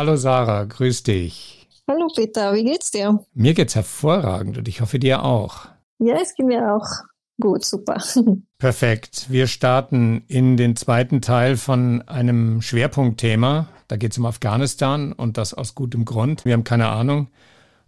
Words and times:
Hallo 0.00 0.16
Sarah, 0.16 0.64
grüß 0.64 1.02
dich. 1.02 1.68
Hallo 1.86 2.08
Peter, 2.16 2.54
wie 2.54 2.64
geht's 2.64 2.90
dir? 2.90 3.22
Mir 3.34 3.52
geht's 3.52 3.74
hervorragend 3.74 4.56
und 4.56 4.66
ich 4.66 4.80
hoffe 4.80 4.98
dir 4.98 5.22
auch. 5.22 5.66
Ja, 5.98 6.16
es 6.22 6.34
geht 6.34 6.46
mir 6.46 6.74
auch 6.74 6.86
gut, 7.38 7.66
super. 7.66 8.02
Perfekt. 8.58 9.26
Wir 9.28 9.46
starten 9.46 10.24
in 10.26 10.56
den 10.56 10.74
zweiten 10.74 11.20
Teil 11.20 11.58
von 11.58 12.00
einem 12.08 12.62
Schwerpunktthema. 12.62 13.68
Da 13.88 13.96
geht 13.98 14.12
es 14.12 14.18
um 14.18 14.24
Afghanistan 14.24 15.12
und 15.12 15.36
das 15.36 15.52
aus 15.52 15.74
gutem 15.74 16.06
Grund. 16.06 16.46
Wir 16.46 16.54
haben 16.54 16.64
keine 16.64 16.88
Ahnung, 16.88 17.28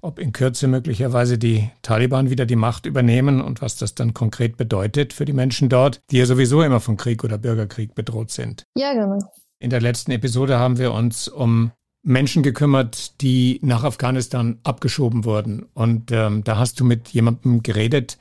ob 0.02 0.18
in 0.18 0.32
Kürze 0.32 0.68
möglicherweise 0.68 1.38
die 1.38 1.70
Taliban 1.80 2.28
wieder 2.28 2.44
die 2.44 2.56
Macht 2.56 2.84
übernehmen 2.84 3.40
und 3.40 3.62
was 3.62 3.76
das 3.76 3.94
dann 3.94 4.12
konkret 4.12 4.58
bedeutet 4.58 5.14
für 5.14 5.24
die 5.24 5.32
Menschen 5.32 5.70
dort, 5.70 6.02
die 6.10 6.18
ja 6.18 6.26
sowieso 6.26 6.60
immer 6.60 6.80
von 6.80 6.98
Krieg 6.98 7.24
oder 7.24 7.38
Bürgerkrieg 7.38 7.94
bedroht 7.94 8.30
sind. 8.30 8.66
Ja, 8.76 8.92
genau. 8.92 9.18
In 9.60 9.70
der 9.70 9.80
letzten 9.80 10.10
Episode 10.10 10.58
haben 10.58 10.76
wir 10.76 10.92
uns 10.92 11.26
um 11.26 11.72
Menschen 12.02 12.42
gekümmert, 12.42 13.20
die 13.20 13.60
nach 13.62 13.84
Afghanistan 13.84 14.58
abgeschoben 14.64 15.24
wurden. 15.24 15.66
Und 15.74 16.10
ähm, 16.10 16.42
da 16.44 16.58
hast 16.58 16.80
du 16.80 16.84
mit 16.84 17.08
jemandem 17.10 17.62
geredet, 17.62 18.18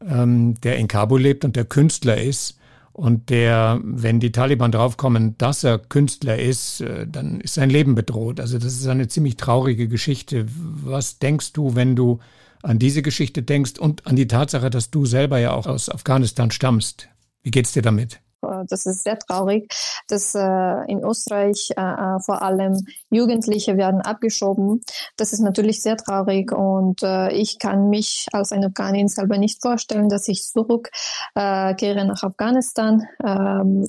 ähm, 0.00 0.54
der 0.62 0.76
in 0.76 0.88
Kabul 0.88 1.20
lebt 1.20 1.44
und 1.44 1.56
der 1.56 1.64
Künstler 1.64 2.20
ist 2.20 2.58
und 2.92 3.30
der, 3.30 3.80
wenn 3.82 4.18
die 4.18 4.32
Taliban 4.32 4.72
draufkommen, 4.72 5.36
dass 5.38 5.62
er 5.62 5.78
Künstler 5.78 6.38
ist, 6.38 6.80
äh, 6.80 7.06
dann 7.06 7.40
ist 7.40 7.54
sein 7.54 7.70
Leben 7.70 7.94
bedroht. 7.94 8.40
Also 8.40 8.58
das 8.58 8.74
ist 8.74 8.86
eine 8.88 9.08
ziemlich 9.08 9.36
traurige 9.36 9.88
Geschichte. 9.88 10.46
Was 10.48 11.18
denkst 11.20 11.52
du, 11.52 11.74
wenn 11.76 11.96
du 11.96 12.18
an 12.62 12.80
diese 12.80 13.02
Geschichte 13.02 13.42
denkst 13.42 13.78
und 13.78 14.06
an 14.06 14.16
die 14.16 14.26
Tatsache, 14.26 14.68
dass 14.68 14.90
du 14.90 15.06
selber 15.06 15.38
ja 15.38 15.52
auch 15.52 15.66
aus 15.66 15.88
Afghanistan 15.88 16.50
stammst? 16.50 17.08
Wie 17.42 17.50
geht's 17.52 17.72
dir 17.72 17.82
damit? 17.82 18.20
Äh, 18.58 18.64
das 18.68 18.86
ist 18.86 19.04
sehr 19.04 19.18
traurig, 19.18 19.72
dass 20.08 20.34
äh, 20.34 20.90
in 20.90 21.02
Österreich 21.04 21.70
äh, 21.76 21.80
äh, 21.80 22.20
vor 22.20 22.42
allem 22.42 22.84
Jugendliche 23.10 23.76
werden 23.76 24.00
abgeschoben. 24.00 24.82
Das 25.16 25.32
ist 25.32 25.40
natürlich 25.40 25.82
sehr 25.82 25.96
traurig 25.96 26.52
und 26.52 27.02
äh, 27.02 27.32
ich 27.32 27.58
kann 27.58 27.88
mich 27.88 28.26
als 28.32 28.52
eine 28.52 28.66
Afghanin 28.66 29.08
selber 29.08 29.38
nicht 29.38 29.62
vorstellen, 29.62 30.08
dass 30.08 30.28
ich 30.28 30.42
zurückkehre 30.44 30.90
äh, 31.34 32.04
nach 32.04 32.22
Afghanistan. 32.22 33.06
Ähm, 33.24 33.88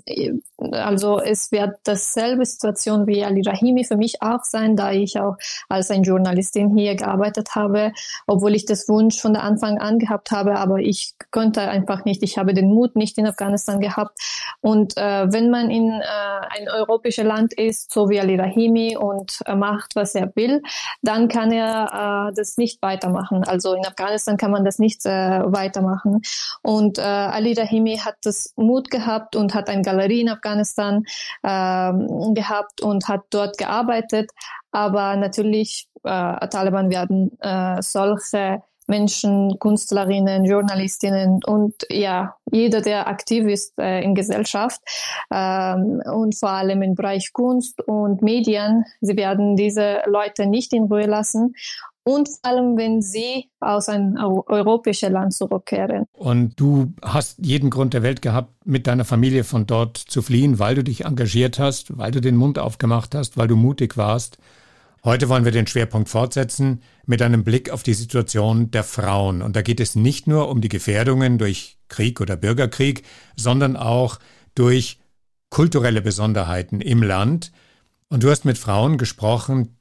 also 0.72 1.20
es 1.20 1.52
wird 1.52 1.78
dasselbe 1.84 2.46
Situation 2.46 3.08
wie 3.08 3.24
Ali 3.24 3.42
Rahimi 3.42 3.86
für 3.86 3.98
mich 3.98 4.22
auch 4.22 4.44
sein, 4.44 4.76
da 4.76 4.92
ich 4.92 5.20
auch 5.20 5.38
als 5.70 5.92
eine 5.92 6.04
Journalistin 6.04 6.76
hier 6.76 6.96
gearbeitet 6.96 7.56
habe, 7.56 7.94
obwohl 8.28 8.56
ich 8.56 8.66
das 8.66 8.88
Wunsch 8.90 9.20
von 9.20 9.36
Anfang 9.36 9.78
an 9.78 10.00
gehabt 10.00 10.32
habe, 10.32 10.56
aber 10.58 10.80
ich 10.80 11.14
konnte 11.32 11.62
einfach 11.62 12.06
nicht, 12.06 12.24
ich 12.24 12.38
habe 12.38 12.54
den 12.54 12.70
Mut 12.70 12.96
nicht 12.96 13.18
in 13.18 13.28
Afghanistan 13.28 13.80
gehabt 13.80 14.20
und 14.62 14.98
äh, 14.98 15.32
wenn 15.32 15.50
man 15.50 15.70
in 15.70 15.90
äh, 15.90 16.04
ein 16.04 16.70
europäisches 16.70 17.24
Land 17.24 17.54
ist, 17.54 17.94
so 17.94 18.10
wie 18.10 18.20
Ali 18.20 18.36
Rahimi 18.36 18.98
und 18.98 19.40
äh, 19.46 19.56
macht, 19.56 19.96
was 19.96 20.16
er 20.16 20.32
will, 20.36 20.62
dann 21.02 21.30
kann 21.30 21.52
er 21.52 22.30
äh, 22.30 22.34
das 22.36 22.58
nicht 22.58 22.82
weitermachen. 22.82 23.44
Also 23.46 23.74
in 23.74 23.86
Afghanistan 23.86 24.38
kann 24.38 24.52
man 24.52 24.66
das 24.66 24.80
nicht 24.80 25.06
äh, 25.06 25.10
weitermachen. 25.10 26.22
Und 26.62 26.98
äh, 26.98 27.02
Ali 27.02 27.54
Rahimi 27.54 27.98
hat 27.98 28.16
das 28.24 28.54
Mut 28.58 28.90
gehabt 28.90 29.36
und 29.36 29.54
hat 29.54 29.70
eine 29.70 29.82
Galerie 29.82 30.22
in 30.22 30.30
Afghanistan 30.30 31.04
äh, 31.44 31.94
gehabt 32.34 32.82
und 32.82 33.08
hat 33.08 33.22
dort 33.30 33.58
gearbeitet. 33.58 34.32
Aber 34.72 35.16
natürlich, 35.16 35.90
äh, 36.04 36.48
Taliban 36.48 36.90
werden 36.90 37.38
äh, 37.42 37.82
solche 37.82 38.62
Menschen, 38.90 39.58
Künstlerinnen, 39.60 40.46
Journalistinnen 40.46 41.40
und 41.46 41.76
ja, 41.90 42.36
jeder, 42.52 42.82
der 42.82 43.08
aktiv 43.08 43.46
ist 43.46 43.74
äh, 43.80 44.04
in 44.04 44.16
Gesellschaft 44.16 44.82
ähm, 45.32 46.02
und 46.06 46.38
vor 46.38 46.50
allem 46.50 46.82
im 46.82 46.96
Bereich 46.96 47.32
Kunst 47.32 47.82
und 47.88 48.22
Medien. 48.22 48.84
Sie 49.02 49.16
werden 49.16 49.56
diese 49.56 50.02
Leute 50.08 50.48
nicht 50.48 50.74
in 50.74 50.84
Ruhe 50.84 51.06
lassen 51.06 51.54
und 52.04 52.28
vor 52.28 52.40
allem, 52.44 52.78
wenn 52.78 53.02
sie 53.02 53.50
aus 53.60 53.88
einem 53.88 54.18
europäischen 54.18 55.14
Land 55.14 55.34
zurückkehren. 55.34 56.06
Und 56.12 56.60
du 56.60 56.94
hast 57.04 57.38
jeden 57.46 57.70
Grund 57.70 57.94
der 57.94 58.04
Welt 58.04 58.22
gehabt, 58.22 58.52
mit 58.66 58.88
deiner 58.88 59.06
Familie 59.06 59.44
von 59.44 59.68
dort 59.68 59.98
zu 59.98 60.22
fliehen, 60.22 60.60
weil 60.60 60.76
du 60.76 60.84
dich 60.84 61.06
engagiert 61.06 61.60
hast, 61.60 61.98
weil 61.98 62.12
du 62.12 62.22
den 62.22 62.36
Mund 62.36 62.58
aufgemacht 62.58 63.14
hast, 63.14 63.38
weil 63.38 63.48
du 63.48 63.56
mutig 63.56 63.96
warst. 63.98 64.38
Heute 65.04 65.30
wollen 65.30 65.46
wir 65.46 65.54
den 65.54 65.68
Schwerpunkt 65.68 66.10
fortsetzen 66.10 66.82
mit 67.06 67.22
einem 67.22 67.44
Blick 67.44 67.70
auf 67.70 67.84
die 67.84 67.94
Situation 67.94 68.70
der 68.72 68.84
Frauen. 68.84 69.42
Und 69.42 69.56
da 69.56 69.62
geht 69.62 69.80
es 69.80 69.96
nicht 69.96 70.28
nur 70.28 70.50
um 70.50 70.60
die 70.60 70.70
Gefährdungen 70.70 71.38
durch 71.38 71.78
Krieg 71.88 72.20
oder 72.20 72.36
Bürgerkrieg, 72.36 73.04
sondern 73.38 73.78
auch 73.78 74.20
durch 74.56 75.00
kulturelle 75.50 76.02
Besonderheiten 76.02 76.82
im 76.82 77.02
Land. 77.02 77.52
Und 78.10 78.24
du 78.24 78.30
hast 78.30 78.44
mit 78.44 78.58
Frauen 78.58 78.98
gesprochen, 78.98 79.78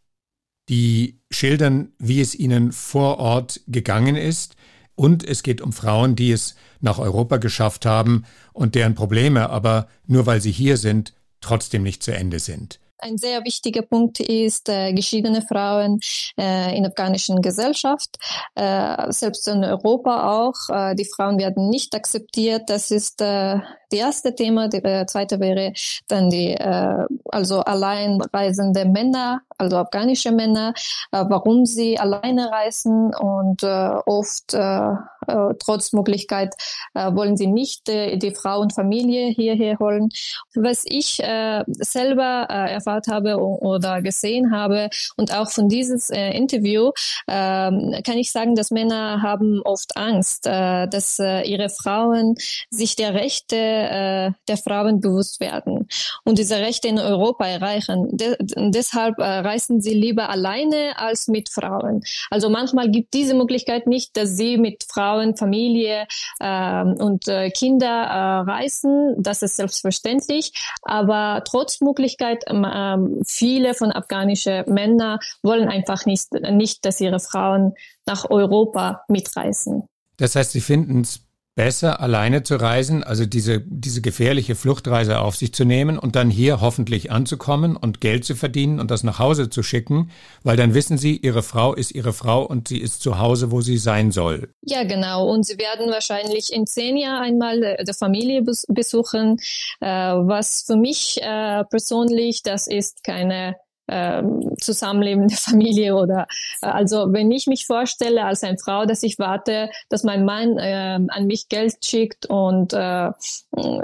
die 0.69 1.21
schildern, 1.31 1.93
wie 1.99 2.21
es 2.21 2.35
ihnen 2.35 2.73
vor 2.73 3.19
Ort 3.19 3.61
gegangen 3.67 4.17
ist. 4.17 4.55
Und 4.95 5.25
es 5.25 5.43
geht 5.43 5.61
um 5.61 5.73
Frauen, 5.73 6.15
die 6.15 6.31
es 6.31 6.55
nach 6.81 6.99
Europa 6.99 7.39
geschafft 7.39 7.87
haben 7.87 8.25
und 8.53 8.75
deren 8.75 8.95
Probleme 8.95 9.51
aber, 9.51 9.89
nur 10.07 10.27
weil 10.27 10.41
sie 10.41 10.53
hier 10.53 10.77
sind, 10.77 11.15
trotzdem 11.41 11.83
nicht 11.83 12.03
zu 12.03 12.15
Ende 12.15 12.39
sind. 12.39 12.81
Ein 13.01 13.17
sehr 13.17 13.45
wichtiger 13.45 13.83
Punkt 13.83 14.19
ist 14.19 14.69
äh, 14.69 14.93
geschiedene 14.93 15.43
Frauen 15.43 16.01
äh, 16.37 16.77
in 16.77 16.85
afghanischen 16.85 17.41
Gesellschaft, 17.43 18.19
äh, 18.57 19.13
selbst 19.13 19.47
in 19.47 19.63
Europa 19.63 20.43
auch. 20.43 20.69
Äh, 20.69 20.97
die 20.97 21.05
Frauen 21.05 21.39
werden 21.39 21.69
nicht 21.69 21.95
akzeptiert. 21.95 22.69
Das 22.69 22.91
ist 22.91 23.21
äh, 23.21 23.61
das 23.91 24.01
erste 24.01 24.35
Thema. 24.35 24.69
Die 24.69 24.79
äh, 24.79 25.07
zweite 25.07 25.39
wäre 25.39 25.73
dann 26.09 26.29
die 26.29 26.55
äh, 26.55 27.05
also 27.27 27.61
alleinreisende 27.61 28.85
Männer, 28.85 29.43
also 29.59 29.77
afghanische 29.77 30.33
Männer, 30.33 30.73
äh, 31.13 31.25
warum 31.29 31.67
sie 31.67 31.99
alleine 31.99 32.51
reisen 32.51 33.15
und 33.15 33.63
äh, 33.63 33.91
oft 34.07 34.55
äh, 34.55 34.93
äh, 35.29 35.55
trotz 35.59 35.93
Möglichkeit 35.93 36.55
äh, 36.95 37.13
wollen 37.13 37.37
sie 37.37 37.47
nicht 37.47 37.89
äh, 37.89 38.17
die 38.17 38.35
Frau 38.35 38.61
und 38.61 38.73
Familie 38.73 39.29
hierher 39.29 39.79
holen. 39.79 40.09
Was 40.55 40.85
ich 40.87 41.17
selber 41.19 42.47
erfahren 42.49 43.03
habe 43.11 43.37
oder 43.37 44.03
gesehen 44.03 44.53
habe 44.53 44.89
und 45.17 45.35
auch 45.35 45.51
von 45.51 45.69
dieses 45.69 46.11
Interview 46.11 46.91
äh, 47.27 48.03
kann 48.03 48.17
ich 48.17 48.33
sagen, 48.33 48.55
dass 48.55 48.71
Männer 48.71 49.23
haben 49.23 49.61
oft 49.65 49.97
Angst, 49.97 50.47
dass 50.47 51.19
ihre 51.19 51.69
Frauen 51.69 52.35
sich 52.71 52.97
der 52.97 53.15
Rechte 53.15 53.57
der 53.57 54.57
Frauen 54.57 55.01
bewusst 55.01 55.41
werden 55.41 55.89
und 56.25 56.39
diese 56.39 56.57
Rechte 56.57 56.89
in 56.89 56.99
Europa 56.99 57.47
erreichen. 57.47 58.17
De 58.17 58.37
deshalb 58.39 59.19
äh, 59.19 59.23
reisen 59.49 59.81
sie 59.81 59.95
lieber 59.95 60.29
alleine 60.29 60.99
als 60.99 61.29
mit 61.29 61.49
Frauen. 61.49 62.03
Also 62.31 62.51
manchmal 62.51 62.91
gibt 62.91 63.15
diese 63.15 63.35
Möglichkeit 63.35 63.87
nicht, 63.87 64.17
dass 64.17 64.37
sie 64.37 64.59
mit 64.59 64.85
Frauen 64.85 65.37
Familie 65.37 66.07
äh, 66.39 66.83
und 66.83 67.27
äh, 67.29 67.51
Kinder 67.51 67.87
äh, 67.87 68.51
reisen. 68.51 69.15
Das 69.19 69.43
ist 69.43 69.57
selbstverständlich. 69.57 70.53
Aber 70.83 71.43
trotz 71.45 71.81
Möglichkeit, 71.81 72.45
äh, 72.47 72.97
viele 73.27 73.75
von 73.75 73.93
afghanischen 73.93 74.65
Männern 74.67 75.19
wollen 75.43 75.69
einfach 75.69 76.07
nicht, 76.07 76.33
nicht, 76.33 76.85
dass 76.85 77.01
ihre 77.01 77.21
Frauen 77.21 77.75
nach 78.07 78.31
Europa 78.31 79.05
mitreisen. 79.09 79.85
Das 80.17 80.35
heißt, 80.35 80.53
sie 80.53 80.61
finden 80.61 81.03
es 81.03 81.28
besser, 81.59 82.01
alleine 82.01 82.45
zu 82.45 82.55
reisen, 82.55 83.03
also 83.03 83.27
diese, 83.27 83.61
diese 83.61 84.01
gefährliche 84.01 84.55
Fluchtreise 84.55 85.19
auf 85.19 85.35
sich 85.35 85.53
zu 85.53 85.65
nehmen 85.65 85.99
und 85.99 86.15
dann 86.15 86.31
hier 86.31 86.61
hoffentlich 86.61 87.11
anzukommen 87.11 87.75
und 87.75 88.01
Geld 88.01 88.25
zu 88.25 88.37
verdienen 88.37 88.79
und 88.79 88.93
das 88.93 89.03
nach 89.03 89.19
Hause 89.19 89.51
zu 89.51 89.65
schicken, 89.65 90.13
weil 90.45 90.57
dann 90.57 90.73
wissen 90.73 90.99
sie, 90.99 91.17
ihre 91.17 91.43
Frau 91.43 91.75
ist 91.75 91.91
ihre 91.91 92.13
Frau 92.13 92.45
und 92.45 92.69
sie 92.69 92.79
ist 92.79 93.03
zu 93.03 93.19
Hause, 93.19 93.51
wo 93.51 93.61
sie 93.61 93.77
sein 93.77 94.13
soll. 94.13 94.55
Ja, 94.63 94.85
genau. 94.85 95.29
Und 95.29 95.47
sie 95.47 95.59
werden 95.59 95.91
wahrscheinlich 95.91 96.53
in 96.53 96.65
zehn 96.65 96.97
Jahren 96.97 97.25
einmal 97.25 97.61
äh, 97.65 97.83
der 97.83 97.95
Familie 97.95 98.45
besuchen, 98.69 99.39
äh, 99.81 99.89
was 99.89 100.63
für 100.65 100.77
mich 100.77 101.21
äh, 101.21 101.65
persönlich, 101.65 102.45
das 102.45 102.69
ist 102.69 103.03
keine 103.03 103.57
ähm, 103.89 104.53
Zusammenleben 104.61 105.29
der 105.29 105.39
Familie 105.39 105.97
oder 105.97 106.27
äh, 106.63 106.67
also 106.67 107.13
wenn 107.13 107.31
ich 107.31 107.47
mich 107.47 107.67
vorstelle 107.67 108.25
als 108.25 108.43
eine 108.43 108.59
Frau, 108.59 108.87
dass 108.87 109.03
ich 109.03 109.19
warte, 109.19 109.71
dass 109.89 110.05
mein 110.05 110.25
Mann 110.25 110.59
äh, 110.59 110.99
an 111.09 111.27
mich 111.27 111.49
Geld 111.49 111.85
schickt 111.85 112.27
und 112.27 112.73
äh, 112.73 113.11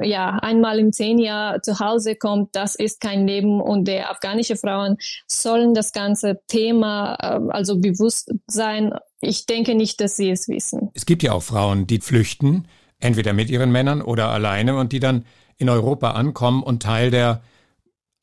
ja 0.03 0.39
einmal 0.43 0.79
im 0.79 0.93
zehn 0.93 1.19
Jahr 1.19 1.63
zu 1.63 1.81
Hause 1.81 2.17
kommt, 2.17 2.55
das 2.55 2.75
ist 2.75 3.01
kein 3.01 3.27
Leben 3.27 3.61
und 3.61 3.87
der 3.89 4.11
afghanische 4.11 4.57
Frauen 4.57 4.97
sollen 5.27 5.75
das 5.75 5.93
ganze 5.93 6.41
Thema 6.47 7.17
äh, 7.21 7.41
also 7.51 7.79
bewusst 7.79 8.33
sein. 8.47 8.93
Ich 9.21 9.47
denke 9.47 9.75
nicht, 9.75 10.01
dass 10.01 10.17
sie 10.17 10.31
es 10.31 10.49
wissen. 10.49 10.91
Es 10.95 11.07
gibt 11.07 11.23
ja 11.23 11.33
auch 11.33 11.43
Frauen, 11.43 11.87
die 11.87 12.01
flüchten, 12.01 12.69
entweder 13.01 13.33
mit 13.33 13.51
ihren 13.51 13.73
Männern 13.73 14.03
oder 14.03 14.29
alleine 14.29 14.77
und 14.77 14.93
die 14.93 15.01
dann 15.01 15.25
in 15.57 15.69
Europa 15.69 16.13
ankommen 16.13 16.63
und 16.63 16.83
Teil 16.83 17.11
der 17.11 17.43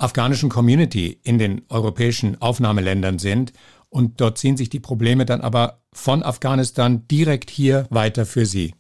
afghanischen 0.02 0.50
Community 0.50 1.20
in 1.24 1.38
den 1.38 1.62
europäischen 1.70 2.42
Aufnahmeländern 2.42 3.20
sind. 3.20 3.54
Und 3.90 4.22
dort 4.22 4.38
ziehen 4.38 4.58
sich 4.58 4.70
die 4.70 4.80
Probleme 4.80 5.26
dann 5.26 5.42
aber 5.42 5.82
von 5.94 6.24
Afghanistan 6.24 7.08
direkt 7.10 7.50
hier 7.50 7.88
weiter 7.90 8.26
für 8.26 8.46
sie. 8.46 8.74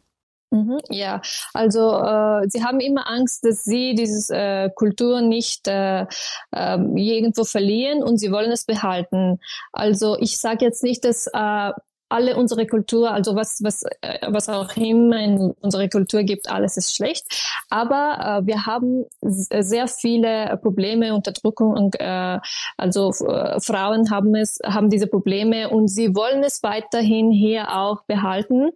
Mhm, 0.53 0.79
ja, 0.89 1.21
also 1.53 1.97
äh, 1.97 2.49
sie 2.49 2.61
haben 2.61 2.81
immer 2.81 3.09
Angst, 3.09 3.45
dass 3.45 3.63
sie 3.63 3.95
diese 3.95 4.35
äh, 4.35 4.69
Kultur 4.69 5.21
nicht 5.21 5.67
äh, 5.69 6.01
äh, 6.01 6.77
irgendwo 6.95 7.45
verlieren 7.45 8.03
und 8.03 8.17
sie 8.17 8.33
wollen 8.33 8.51
es 8.51 8.65
behalten. 8.65 9.39
Also 9.71 10.17
ich 10.19 10.37
sage 10.37 10.65
jetzt 10.65 10.83
nicht, 10.83 11.05
dass 11.05 11.27
äh, 11.27 11.71
alle 12.11 12.35
unsere 12.35 12.67
Kultur, 12.67 13.11
also 13.11 13.35
was, 13.35 13.63
was, 13.63 13.83
äh, 14.01 14.19
was 14.27 14.49
auch 14.49 14.75
immer 14.75 15.19
in 15.19 15.53
unserer 15.61 15.87
Kultur 15.87 16.23
gibt, 16.23 16.49
alles 16.49 16.77
ist 16.77 16.95
schlecht. 16.95 17.25
Aber 17.69 18.41
äh, 18.41 18.45
wir 18.45 18.65
haben 18.65 19.05
sehr 19.21 19.87
viele 19.87 20.59
Probleme, 20.61 21.13
Unterdrückung 21.13 21.73
und 21.73 21.99
äh, 21.99 22.39
also 22.77 23.09
äh, 23.09 23.59
Frauen 23.59 24.11
haben 24.11 24.35
es, 24.35 24.59
haben 24.63 24.89
diese 24.89 25.07
Probleme 25.07 25.69
und 25.69 25.87
sie 25.87 26.15
wollen 26.15 26.43
es 26.43 26.63
weiterhin 26.63 27.31
hier 27.31 27.75
auch 27.75 28.03
behalten 28.03 28.71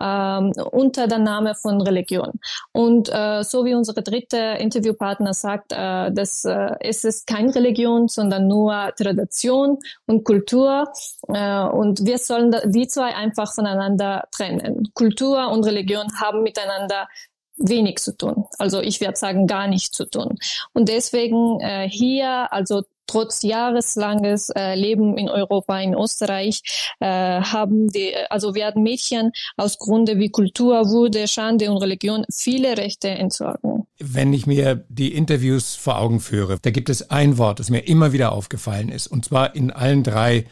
ähm, 0.00 0.52
unter 0.70 1.06
der 1.06 1.18
Name 1.18 1.54
von 1.54 1.80
Religion. 1.80 2.32
Und 2.72 3.08
äh, 3.12 3.42
so 3.42 3.64
wie 3.64 3.74
unsere 3.74 4.02
dritte 4.02 4.36
Interviewpartner 4.58 5.34
sagt, 5.34 5.72
äh, 5.72 6.10
dass 6.12 6.44
äh, 6.44 6.70
es 6.80 7.04
ist 7.04 7.26
keine 7.26 7.54
Religion, 7.54 8.08
sondern 8.08 8.46
nur 8.46 8.92
Tradition 8.96 9.78
und 10.06 10.24
Kultur 10.24 10.88
äh, 11.28 11.64
und 11.64 12.04
wir 12.06 12.18
sollen 12.18 12.54
die 12.66 12.77
die 12.78 12.88
zwei 12.88 13.14
einfach 13.14 13.52
voneinander 13.54 14.28
trennen. 14.34 14.90
Kultur 14.94 15.48
und 15.50 15.64
Religion 15.64 16.06
haben 16.20 16.42
miteinander 16.42 17.08
wenig 17.56 17.98
zu 17.98 18.16
tun. 18.16 18.44
Also 18.58 18.80
ich 18.80 19.00
werde 19.00 19.16
sagen, 19.16 19.46
gar 19.46 19.66
nicht 19.66 19.94
zu 19.94 20.04
tun. 20.04 20.38
Und 20.72 20.88
deswegen 20.88 21.60
äh, 21.60 21.88
hier, 21.88 22.52
also 22.52 22.82
trotz 23.08 23.42
jahreslanges 23.42 24.50
äh, 24.50 24.74
Leben 24.74 25.16
in 25.16 25.28
Europa, 25.28 25.80
in 25.80 25.94
Österreich, 25.94 26.62
äh, 27.00 27.06
haben 27.06 27.88
die, 27.88 28.14
also 28.30 28.54
werden 28.54 28.82
Mädchen 28.82 29.32
aus 29.56 29.78
Grunde 29.78 30.18
wie 30.18 30.28
Kultur, 30.28 30.90
Würde, 30.90 31.26
Schande 31.26 31.70
und 31.70 31.78
Religion 31.78 32.24
viele 32.32 32.76
Rechte 32.76 33.08
entzogen. 33.08 33.86
Wenn 33.98 34.32
ich 34.32 34.46
mir 34.46 34.84
die 34.88 35.14
Interviews 35.14 35.74
vor 35.74 35.98
Augen 35.98 36.20
führe, 36.20 36.58
da 36.62 36.70
gibt 36.70 36.90
es 36.90 37.10
ein 37.10 37.38
Wort, 37.38 37.58
das 37.58 37.70
mir 37.70 37.88
immer 37.88 38.12
wieder 38.12 38.32
aufgefallen 38.32 38.90
ist, 38.90 39.08
und 39.08 39.24
zwar 39.24 39.56
in 39.56 39.70
allen 39.72 40.04
drei 40.04 40.44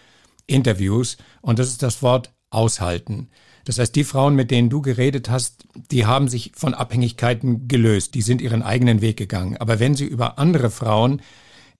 Interviews 0.47 1.17
und 1.41 1.59
das 1.59 1.69
ist 1.69 1.83
das 1.83 2.03
Wort 2.03 2.33
aushalten. 2.51 3.29
Das 3.65 3.79
heißt, 3.79 3.97
die 3.97 4.05
Frauen, 4.05 4.37
mit 4.37 4.53
denen 4.53 4.71
du 4.71 4.81
geredet 4.81 5.29
hast, 5.29 5.67
die 5.91 6.07
haben 6.07 6.29
sich 6.29 6.53
von 6.55 6.73
Abhängigkeiten 6.73 7.67
gelöst, 7.67 8.15
die 8.15 8.23
sind 8.23 8.41
ihren 8.41 8.63
eigenen 8.63 9.01
Weg 9.01 9.17
gegangen. 9.17 9.57
Aber 9.57 9.81
wenn 9.81 9.97
sie 9.97 10.07
über 10.07 10.39
andere 10.39 10.71
Frauen 10.71 11.21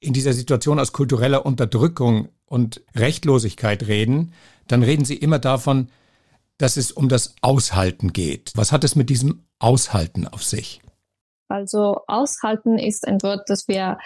in 0.01 0.13
dieser 0.13 0.33
Situation 0.33 0.81
aus 0.81 0.93
kultureller 0.93 1.47
Unterdrückung 1.47 2.29
und 2.45 2.83
Rechtlosigkeit 2.97 3.87
reden, 3.87 4.33
dann 4.67 4.83
reden 4.83 5.05
sie 5.05 5.15
immer 5.15 5.39
davon, 5.39 5.89
dass 6.59 6.77
es 6.77 6.91
um 6.91 7.09
das 7.09 7.35
Aushalten 7.41 8.13
geht. 8.13 8.53
Was 8.57 8.73
hat 8.73 8.83
es 8.83 8.97
mit 8.97 9.09
diesem 9.09 9.45
Aushalten 9.61 10.27
auf 10.27 10.43
sich? 10.43 10.81
Also 11.49 12.01
aushalten 12.07 12.79
ist 12.79 13.07
ein 13.07 13.23
Wort, 13.23 13.49
das 13.49 13.69
wir 13.69 13.99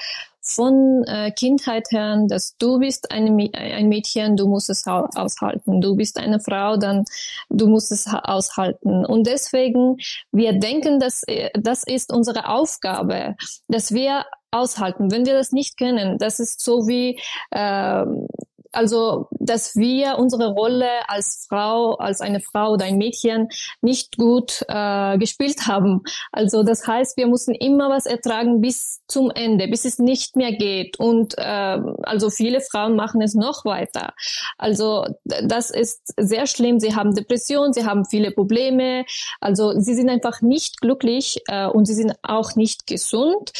von 0.43 1.05
äh, 1.07 1.31
Kindheit 1.33 1.91
her, 1.91 2.25
dass 2.27 2.57
du 2.57 2.79
bist 2.79 3.11
eine, 3.11 3.51
ein 3.53 3.89
Mädchen, 3.89 4.37
du 4.37 4.49
musst 4.49 4.71
es 4.71 4.87
aushalten. 4.87 5.81
Du 5.81 5.97
bist 5.97 6.19
eine 6.19 6.41
Frau, 6.41 6.77
dann 6.77 7.05
du 7.51 7.67
musst 7.67 7.93
es 7.93 8.07
aushalten. 8.09 9.05
Und 9.05 9.27
deswegen, 9.27 9.99
wir 10.33 10.55
denken, 10.55 10.99
dass 10.99 11.23
äh, 11.25 11.51
das 11.55 11.85
ist 11.85 12.13
unsere 12.13 12.49
Aufgabe, 12.49 13.37
dass 13.69 13.93
wir 13.93 14.25
aushalten. 14.51 15.11
Wenn 15.11 15.27
wir 15.27 15.35
das 15.35 15.53
nicht 15.53 15.77
können, 15.79 16.19
das 16.19 16.41
ist 16.41 16.61
so 16.61 16.89
wie 16.89 17.21
äh, 17.51 18.05
also 18.73 19.29
dass 19.33 19.75
wir 19.77 20.19
unsere 20.19 20.53
Rolle 20.53 20.89
als 21.09 21.47
Frau, 21.49 21.95
als 21.95 22.21
eine 22.21 22.41
Frau 22.41 22.73
oder 22.73 22.85
ein 22.85 22.99
Mädchen 22.99 23.49
nicht 23.81 24.17
gut 24.17 24.65
äh, 24.69 25.19
gespielt 25.19 25.67
haben. 25.67 26.03
Also 26.31 26.63
das 26.63 26.87
heißt, 26.87 27.17
wir 27.17 27.27
mussten 27.27 27.55
immer 27.55 27.89
was 27.91 28.07
ertragen 28.07 28.61
bis 28.61 29.01
zum 29.09 29.31
Ende, 29.31 29.67
bis 29.69 29.85
es 29.85 29.99
nicht 29.99 30.37
mehr 30.37 30.53
geht. 30.53 30.99
Und 30.99 31.37
äh, 31.39 31.79
also 32.03 32.31
viele 32.31 32.61
Frauen 32.61 32.97
machen 32.97 33.23
es 33.23 33.35
noch 33.35 33.65
weiter. 33.65 34.13
Also 34.59 35.07
das 35.25 35.71
ist 35.71 36.15
sehr 36.17 36.47
schlimm. 36.47 36.79
Sie 36.81 36.95
haben 36.95 37.15
Depression, 37.15 37.73
sie 37.73 37.85
haben 37.85 38.05
viele 38.05 38.31
Probleme. 38.31 39.05
Also 39.41 39.79
sie 39.81 39.95
sind 39.95 40.09
einfach 40.09 40.43
nicht 40.43 40.81
glücklich 40.81 41.41
äh, 41.49 41.67
und 41.67 41.87
sie 41.87 41.95
sind 41.95 42.15
auch 42.23 42.55
nicht 42.57 42.87
gesund. 42.87 43.53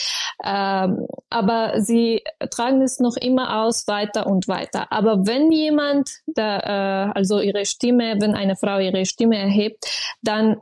Ähm, 0.45 1.07
aber 1.31 1.81
sie 1.81 2.23
tragen 2.51 2.83
es 2.83 3.01
noch 3.01 3.17
immer 3.17 3.63
aus, 3.63 3.87
weiter 3.87 4.27
und 4.27 4.49
weiter. 4.49 4.93
Aber 4.93 5.00
wenn 5.05 5.51
jemand, 5.53 6.11
da, 6.27 6.59
äh, 6.59 7.13
also 7.15 7.41
ihre 7.41 7.65
Stimme, 7.65 8.17
wenn 8.21 8.35
eine 8.35 8.57
Frau 8.57 8.79
ihre 8.79 9.05
Stimme 9.07 9.39
erhebt, 9.39 9.87
dann 10.23 10.57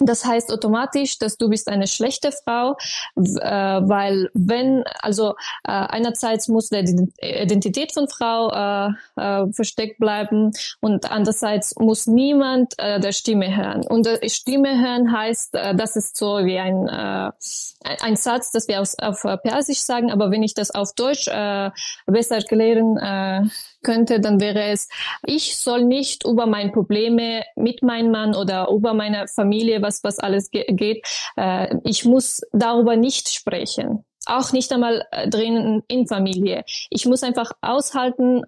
das 0.00 0.24
heißt 0.24 0.52
automatisch, 0.52 1.18
dass 1.18 1.36
du 1.36 1.48
bist 1.48 1.68
eine 1.68 1.86
schlechte 1.86 2.32
Frau, 2.32 2.76
äh, 3.16 3.22
weil 3.22 4.30
wenn, 4.34 4.82
also 5.00 5.30
äh, 5.64 5.72
einerseits 5.72 6.48
muss 6.48 6.70
die 6.70 7.12
Identität 7.20 7.92
von 7.92 8.08
Frau 8.08 8.50
äh, 8.50 8.90
äh, 9.16 9.52
versteckt 9.52 9.98
bleiben 9.98 10.52
und 10.80 11.10
andererseits 11.10 11.74
muss 11.78 12.06
niemand 12.06 12.74
äh, 12.78 12.98
der 12.98 13.12
Stimme 13.12 13.54
hören. 13.54 13.86
Und 13.86 14.06
äh, 14.06 14.28
Stimme 14.28 14.80
hören 14.80 15.12
heißt, 15.12 15.54
äh, 15.54 15.74
das 15.74 15.96
ist 15.96 16.16
so 16.16 16.44
wie 16.44 16.58
ein, 16.58 16.88
äh, 16.88 17.30
ein 18.00 18.16
Satz, 18.16 18.52
das 18.52 18.68
wir 18.68 18.80
auf, 18.80 18.94
auf 18.98 19.22
Persisch 19.42 19.80
sagen, 19.80 20.10
aber 20.10 20.30
wenn 20.30 20.42
ich 20.42 20.54
das 20.54 20.70
auf 20.70 20.94
Deutsch 20.94 21.28
äh, 21.28 21.70
besser 22.06 22.36
erklären 22.36 22.96
äh, 22.96 23.48
könnte, 23.82 24.20
dann 24.20 24.40
wäre 24.40 24.64
es, 24.64 24.88
ich 25.24 25.56
soll 25.56 25.84
nicht 25.84 26.26
über 26.26 26.46
meine 26.46 26.72
Probleme 26.72 27.44
mit 27.56 27.82
meinem 27.82 28.10
Mann 28.10 28.34
oder 28.34 28.68
über 28.70 28.94
meine 28.94 29.28
Familie, 29.28 29.82
was, 29.82 30.04
was 30.04 30.18
alles 30.18 30.50
ge 30.50 30.64
geht, 30.68 31.06
äh, 31.36 31.76
ich 31.84 32.04
muss 32.04 32.40
darüber 32.52 32.96
nicht 32.96 33.28
sprechen. 33.28 34.04
Auch 34.26 34.52
nicht 34.52 34.72
einmal 34.72 35.06
äh, 35.10 35.28
drinnen 35.28 35.82
in 35.88 36.06
Familie. 36.06 36.64
Ich 36.90 37.06
muss 37.06 37.22
einfach 37.22 37.52
aushalten, 37.62 38.44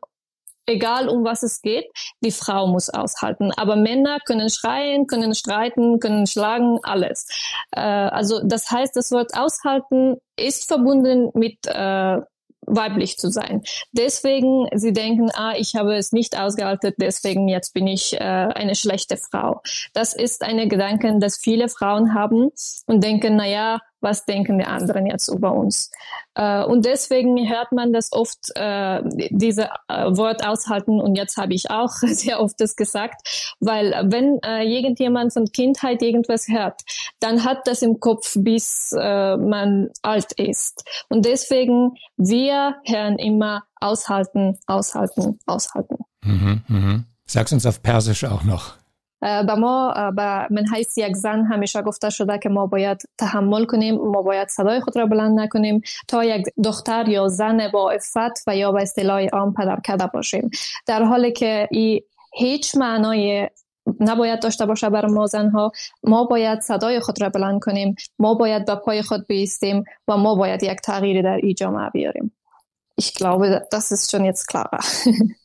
egal 0.67 1.09
um 1.09 1.25
was 1.25 1.43
es 1.43 1.63
geht, 1.63 1.87
die 2.21 2.31
Frau 2.31 2.67
muss 2.67 2.89
aushalten. 2.91 3.53
Aber 3.57 3.77
Männer 3.77 4.19
können 4.25 4.51
schreien, 4.51 5.07
können 5.07 5.35
streiten, 5.35 5.99
können 5.99 6.27
schlagen, 6.27 6.79
alles. 6.83 7.27
Äh, 7.73 7.81
also 7.81 8.41
das 8.45 8.71
heißt, 8.71 8.95
das 8.97 9.11
Wort 9.11 9.35
aushalten 9.35 10.17
ist 10.37 10.69
verbunden 10.69 11.31
mit 11.35 11.59
äh, 11.67 12.19
weiblich 12.67 13.19
zu 13.19 13.31
sein. 13.31 13.63
Deswegen, 13.93 14.67
sie 14.75 14.93
denken, 14.93 15.31
ah, 15.35 15.55
ich 15.57 15.75
habe 15.75 15.97
es 15.97 16.13
nicht 16.13 16.39
ausgehalten, 16.39 16.93
deswegen 16.99 17.49
jetzt 17.49 17.75
bin 17.75 17.87
ich 17.87 18.15
äh, 18.15 18.19
eine 18.19 18.75
schlechte 18.75 19.17
Frau. 19.17 19.63
Das 19.93 20.15
ist 20.15 20.43
eine 20.43 20.69
Gedanke, 20.69 21.19
dass 21.19 21.39
viele 21.39 21.69
Frauen 21.69 22.15
haben 22.15 22.51
und 22.87 23.05
denken, 23.05 23.37
na 23.37 23.47
ja, 23.47 23.81
was 24.03 24.25
denken 24.25 24.59
die 24.59 24.65
anderen 24.65 25.07
jetzt 25.07 25.29
über 25.29 25.53
uns. 25.53 25.91
Äh, 26.35 26.65
und 26.65 26.85
deswegen 26.85 27.49
hört 27.49 27.73
man 27.73 27.93
das 27.93 28.13
oft, 28.13 28.51
äh, 28.57 29.03
diese 29.31 29.71
äh, 29.89 30.17
Wort 30.17 30.47
aushalten 30.47 31.01
und 31.01 31.15
jetzt 31.15 31.37
habe 31.37 31.55
ich 31.55 31.71
auch 31.71 31.93
sehr 32.03 32.41
oft 32.41 32.61
das 32.61 32.77
gesagt, 32.77 33.55
weil 33.61 33.93
wenn 34.07 34.41
äh, 34.45 34.65
irgendjemand 34.65 35.33
von 35.33 35.47
Kindheit 35.47 36.03
irgendwas 36.03 36.49
hört, 36.49 36.83
dann 37.21 37.45
hat 37.45 37.67
das 37.67 37.83
im 37.83 38.01
Kopf, 38.01 38.37
bis 38.39 38.93
äh, 38.99 39.37
man 39.37 39.91
alt 40.03 40.33
ist. 40.33 40.85
Und 41.09 41.25
deswegen, 41.25 41.95
wir 42.17 42.77
hören 42.85 43.19
immer 43.19 43.63
aushalten, 43.81 44.59
aushalten, 44.67 45.39
aushalten. 45.47 45.99
Mhm, 46.25 46.63
mhm. 46.69 47.05
Sag's 47.27 47.53
uns 47.53 47.67
auf 47.67 47.83
Persisch 47.83 48.25
auch 48.25 48.43
noch. 48.43 48.82
و 49.23 49.57
ما 49.57 49.95
من 50.51 50.65
حیث 50.75 50.99
یک 50.99 51.17
زن 51.17 51.45
همیشه 51.45 51.83
گفته 51.83 52.11
شده 52.11 52.39
که 52.39 52.49
ما 52.49 52.67
باید 52.67 53.03
تحمل 53.19 53.65
کنیم 53.65 53.95
ما 53.95 54.23
باید 54.23 54.49
صدای 54.49 54.81
خود 54.81 54.97
را 54.97 55.07
بلند 55.07 55.41
نکنیم 55.41 55.81
تا 56.09 56.25
یک 56.25 56.47
دختر 56.65 57.09
یا 57.09 57.29
زن 57.29 57.69
با 57.73 57.91
افت 57.91 58.43
و 58.47 58.57
یا 58.57 58.73
به 58.73 58.83
اصطلاح 58.83 59.27
عام 59.33 59.55
پدر 59.55 59.81
کده 59.89 60.07
باشیم. 60.07 60.51
در 60.87 61.03
حالی 61.03 61.33
که 61.33 61.69
ای 61.71 62.03
هیچ 62.35 62.77
معنای 62.77 63.49
نباید 64.01 64.43
داشته 64.43 64.67
باشه 64.67 64.91
بر 64.91 65.07
ما 65.07 65.27
زنها 65.27 65.73
ما 66.05 66.25
باید 66.25 66.61
صدای 66.61 67.01
خود 67.01 67.23
را 67.23 67.29
بلند 67.29 67.61
کنیم 67.61 67.95
ما 68.19 68.35
باید 68.35 68.67
به 68.67 68.75
پای 68.75 69.03
خود 69.03 69.27
بیستیم 69.27 69.85
و 70.09 70.17
ما 70.17 70.35
باید 70.35 70.63
یک 70.63 70.81
تغییری 70.81 71.23
در 71.23 71.41
ای 71.43 71.55
جامعه 71.55 71.91
بیاریم. 71.91 72.33
Ich 72.97 73.15
glaube, 73.15 73.63
das 73.71 73.91
ist 73.91 74.11
schon 74.11 74.25
jetzt 74.25 74.47
klarer. 74.49 74.81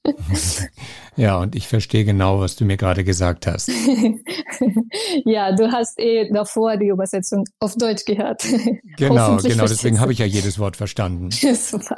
ja, 1.15 1.37
und 1.37 1.55
ich 1.55 1.67
verstehe 1.67 2.03
genau, 2.03 2.39
was 2.39 2.55
du 2.55 2.65
mir 2.65 2.77
gerade 2.77 3.03
gesagt 3.03 3.47
hast. 3.47 3.69
ja, 5.25 5.55
du 5.55 5.71
hast 5.71 5.99
eh 5.99 6.29
davor 6.31 6.77
die 6.77 6.87
Übersetzung 6.87 7.45
auf 7.59 7.75
Deutsch 7.75 8.05
gehört. 8.05 8.43
Genau, 8.97 9.37
genau, 9.37 9.67
deswegen 9.67 9.99
habe 9.99 10.11
ich 10.11 10.19
ja 10.19 10.25
jedes 10.25 10.57
Wort 10.57 10.75
verstanden. 10.75 11.29
Super. 11.31 11.95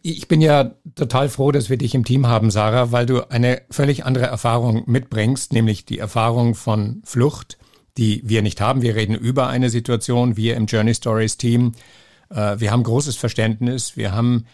Ich 0.00 0.26
bin 0.26 0.40
ja 0.40 0.74
total 0.94 1.28
froh, 1.28 1.52
dass 1.52 1.68
wir 1.68 1.76
dich 1.76 1.94
im 1.94 2.04
Team 2.04 2.26
haben, 2.26 2.50
Sarah, 2.50 2.92
weil 2.92 3.04
du 3.04 3.28
eine 3.30 3.60
völlig 3.70 4.06
andere 4.06 4.24
Erfahrung 4.24 4.84
mitbringst, 4.86 5.52
nämlich 5.52 5.84
die 5.84 5.98
Erfahrung 5.98 6.54
von 6.54 7.02
Flucht, 7.04 7.58
die 7.98 8.22
wir 8.24 8.40
nicht 8.40 8.60
haben. 8.62 8.80
Wir 8.80 8.94
reden 8.94 9.14
über 9.14 9.48
eine 9.48 9.68
Situation, 9.68 10.36
wir 10.36 10.56
im 10.56 10.64
Journey 10.64 10.94
Stories 10.94 11.36
Team 11.36 11.72
wir 12.34 12.70
haben 12.70 12.82
großes 12.82 13.16
Verständnis. 13.16 13.96
Wir 13.96 14.12
haben 14.12 14.46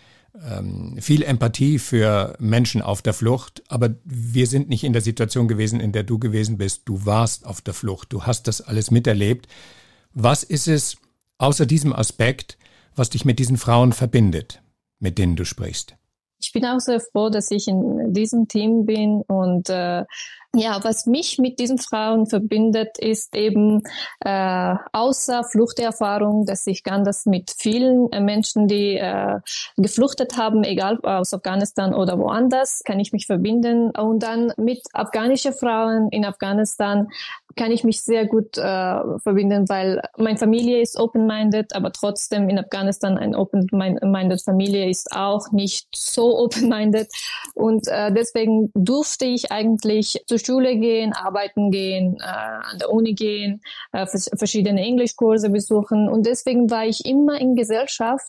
ähm, 0.46 0.96
viel 1.00 1.22
Empathie 1.22 1.78
für 1.78 2.36
Menschen 2.38 2.82
auf 2.82 3.02
der 3.02 3.12
Flucht, 3.12 3.62
aber 3.68 3.94
wir 4.04 4.46
sind 4.46 4.68
nicht 4.68 4.84
in 4.84 4.92
der 4.92 5.02
Situation 5.02 5.48
gewesen, 5.48 5.80
in 5.80 5.92
der 5.92 6.02
du 6.02 6.18
gewesen 6.18 6.58
bist. 6.58 6.82
Du 6.84 7.06
warst 7.06 7.46
auf 7.46 7.60
der 7.60 7.74
Flucht, 7.74 8.12
du 8.12 8.22
hast 8.24 8.46
das 8.46 8.60
alles 8.60 8.90
miterlebt. 8.90 9.48
Was 10.12 10.42
ist 10.42 10.68
es 10.68 10.96
außer 11.38 11.66
diesem 11.66 11.92
Aspekt, 11.92 12.58
was 12.94 13.10
dich 13.10 13.24
mit 13.24 13.38
diesen 13.38 13.56
Frauen 13.56 13.92
verbindet, 13.92 14.62
mit 14.98 15.18
denen 15.18 15.36
du 15.36 15.44
sprichst? 15.44 15.96
Ich 16.40 16.52
bin 16.52 16.64
auch 16.64 16.78
sehr 16.78 17.00
froh, 17.00 17.30
dass 17.30 17.50
ich 17.50 17.66
in 17.66 18.12
diesem 18.12 18.46
Team 18.46 18.86
bin 18.86 19.22
und 19.26 19.68
äh, 19.70 20.04
ja, 20.54 20.82
was 20.82 21.06
mich 21.06 21.38
mit 21.38 21.58
diesen 21.58 21.78
Frauen 21.78 22.26
verbindet, 22.26 22.98
ist 22.98 23.36
eben 23.36 23.82
äh, 24.20 24.74
außer 24.92 25.44
Fluchterfahrung, 25.44 26.46
dass 26.46 26.66
ich 26.66 26.82
kann 26.82 27.04
das 27.04 27.26
mit 27.26 27.50
vielen 27.50 28.10
äh, 28.12 28.20
Menschen, 28.20 28.66
die 28.66 28.96
äh, 28.96 29.40
gefluchtet 29.76 30.38
haben, 30.38 30.64
egal 30.64 30.98
aus 31.02 31.34
Afghanistan 31.34 31.94
oder 31.94 32.18
woanders, 32.18 32.82
kann 32.84 32.98
ich 32.98 33.12
mich 33.12 33.26
verbinden. 33.26 33.90
Und 33.90 34.22
dann 34.22 34.52
mit 34.56 34.80
afghanischen 34.94 35.52
Frauen 35.52 36.08
in 36.10 36.24
Afghanistan 36.24 37.08
kann 37.56 37.72
ich 37.72 37.84
mich 37.84 38.00
sehr 38.02 38.26
gut 38.26 38.56
äh, 38.56 38.60
verbinden, 39.18 39.68
weil 39.68 40.00
meine 40.16 40.38
Familie 40.38 40.80
ist 40.80 40.98
open-minded, 40.98 41.74
aber 41.74 41.92
trotzdem 41.92 42.48
in 42.48 42.58
Afghanistan 42.58 43.18
ein 43.18 43.34
open-minded 43.34 44.40
Familie 44.42 44.88
ist 44.88 45.12
auch 45.12 45.50
nicht 45.50 45.88
so 45.94 46.38
open-minded. 46.38 47.08
Und 47.54 47.88
äh, 47.88 48.12
deswegen 48.12 48.70
durfte 48.74 49.26
ich 49.26 49.50
eigentlich 49.50 50.22
zur 50.38 50.54
Schule 50.54 50.76
gehen, 50.76 51.12
arbeiten 51.12 51.70
gehen, 51.70 52.16
äh, 52.20 52.24
an 52.24 52.78
der 52.78 52.90
Uni 52.90 53.14
gehen, 53.14 53.60
äh, 53.92 54.06
verschiedene 54.06 54.82
Englischkurse 54.82 55.50
besuchen. 55.50 56.08
Und 56.08 56.26
deswegen 56.26 56.70
war 56.70 56.86
ich 56.86 57.04
immer 57.04 57.40
in 57.40 57.54
Gesellschaft 57.54 58.28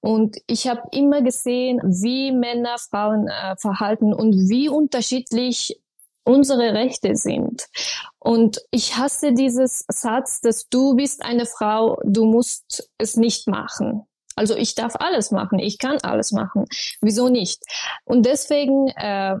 und 0.00 0.36
ich 0.46 0.68
habe 0.68 0.82
immer 0.92 1.22
gesehen, 1.22 1.80
wie 1.84 2.32
Männer 2.32 2.76
Frauen 2.78 3.28
äh, 3.28 3.56
verhalten 3.56 4.12
und 4.12 4.34
wie 4.48 4.68
unterschiedlich 4.68 5.80
unsere 6.24 6.74
Rechte 6.74 7.16
sind. 7.16 7.66
Und 8.18 8.60
ich 8.70 8.96
hasse 8.96 9.32
dieses 9.32 9.84
Satz, 9.88 10.40
dass 10.40 10.68
du 10.68 10.94
bist 10.94 11.22
eine 11.22 11.46
Frau, 11.46 11.98
du 12.04 12.24
musst 12.26 12.90
es 12.98 13.16
nicht 13.16 13.48
machen. 13.48 14.06
Also 14.36 14.56
ich 14.56 14.74
darf 14.74 14.96
alles 14.96 15.30
machen, 15.30 15.58
ich 15.58 15.78
kann 15.78 15.98
alles 16.02 16.32
machen. 16.32 16.64
Wieso 17.00 17.28
nicht? 17.28 17.62
Und 18.04 18.24
deswegen, 18.24 18.88
äh, 18.88 19.36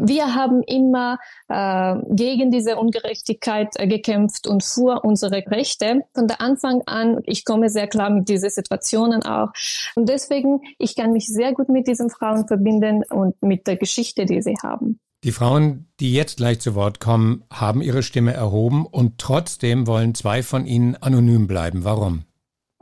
wir 0.00 0.34
haben 0.34 0.62
immer 0.62 1.18
äh, 1.48 1.94
gegen 2.10 2.50
diese 2.50 2.76
Ungerechtigkeit 2.76 3.68
äh, 3.76 3.86
gekämpft 3.86 4.46
und 4.46 4.62
für 4.62 5.04
unsere 5.04 5.42
Rechte. 5.46 6.02
Von 6.14 6.28
der 6.28 6.40
Anfang 6.40 6.82
an, 6.86 7.20
ich 7.24 7.44
komme 7.44 7.70
sehr 7.70 7.86
klar 7.86 8.10
mit 8.10 8.28
diesen 8.28 8.50
Situationen 8.50 9.24
auch. 9.24 9.52
Und 9.94 10.08
deswegen, 10.08 10.60
ich 10.78 10.96
kann 10.96 11.12
mich 11.12 11.28
sehr 11.28 11.52
gut 11.52 11.68
mit 11.68 11.86
diesen 11.86 12.10
Frauen 12.10 12.46
verbinden 12.46 13.04
und 13.08 13.40
mit 13.42 13.66
der 13.66 13.76
Geschichte, 13.76 14.26
die 14.26 14.42
sie 14.42 14.56
haben. 14.62 14.98
Die 15.24 15.32
Frauen, 15.32 15.86
die 16.00 16.12
jetzt 16.12 16.38
gleich 16.38 16.58
zu 16.58 16.74
Wort 16.74 16.98
kommen, 16.98 17.44
haben 17.50 17.80
ihre 17.80 18.02
Stimme 18.02 18.34
erhoben 18.34 18.86
und 18.86 19.18
trotzdem 19.18 19.86
wollen 19.86 20.16
zwei 20.16 20.42
von 20.42 20.66
ihnen 20.66 20.96
anonym 20.96 21.46
bleiben. 21.46 21.84
Warum? 21.84 22.24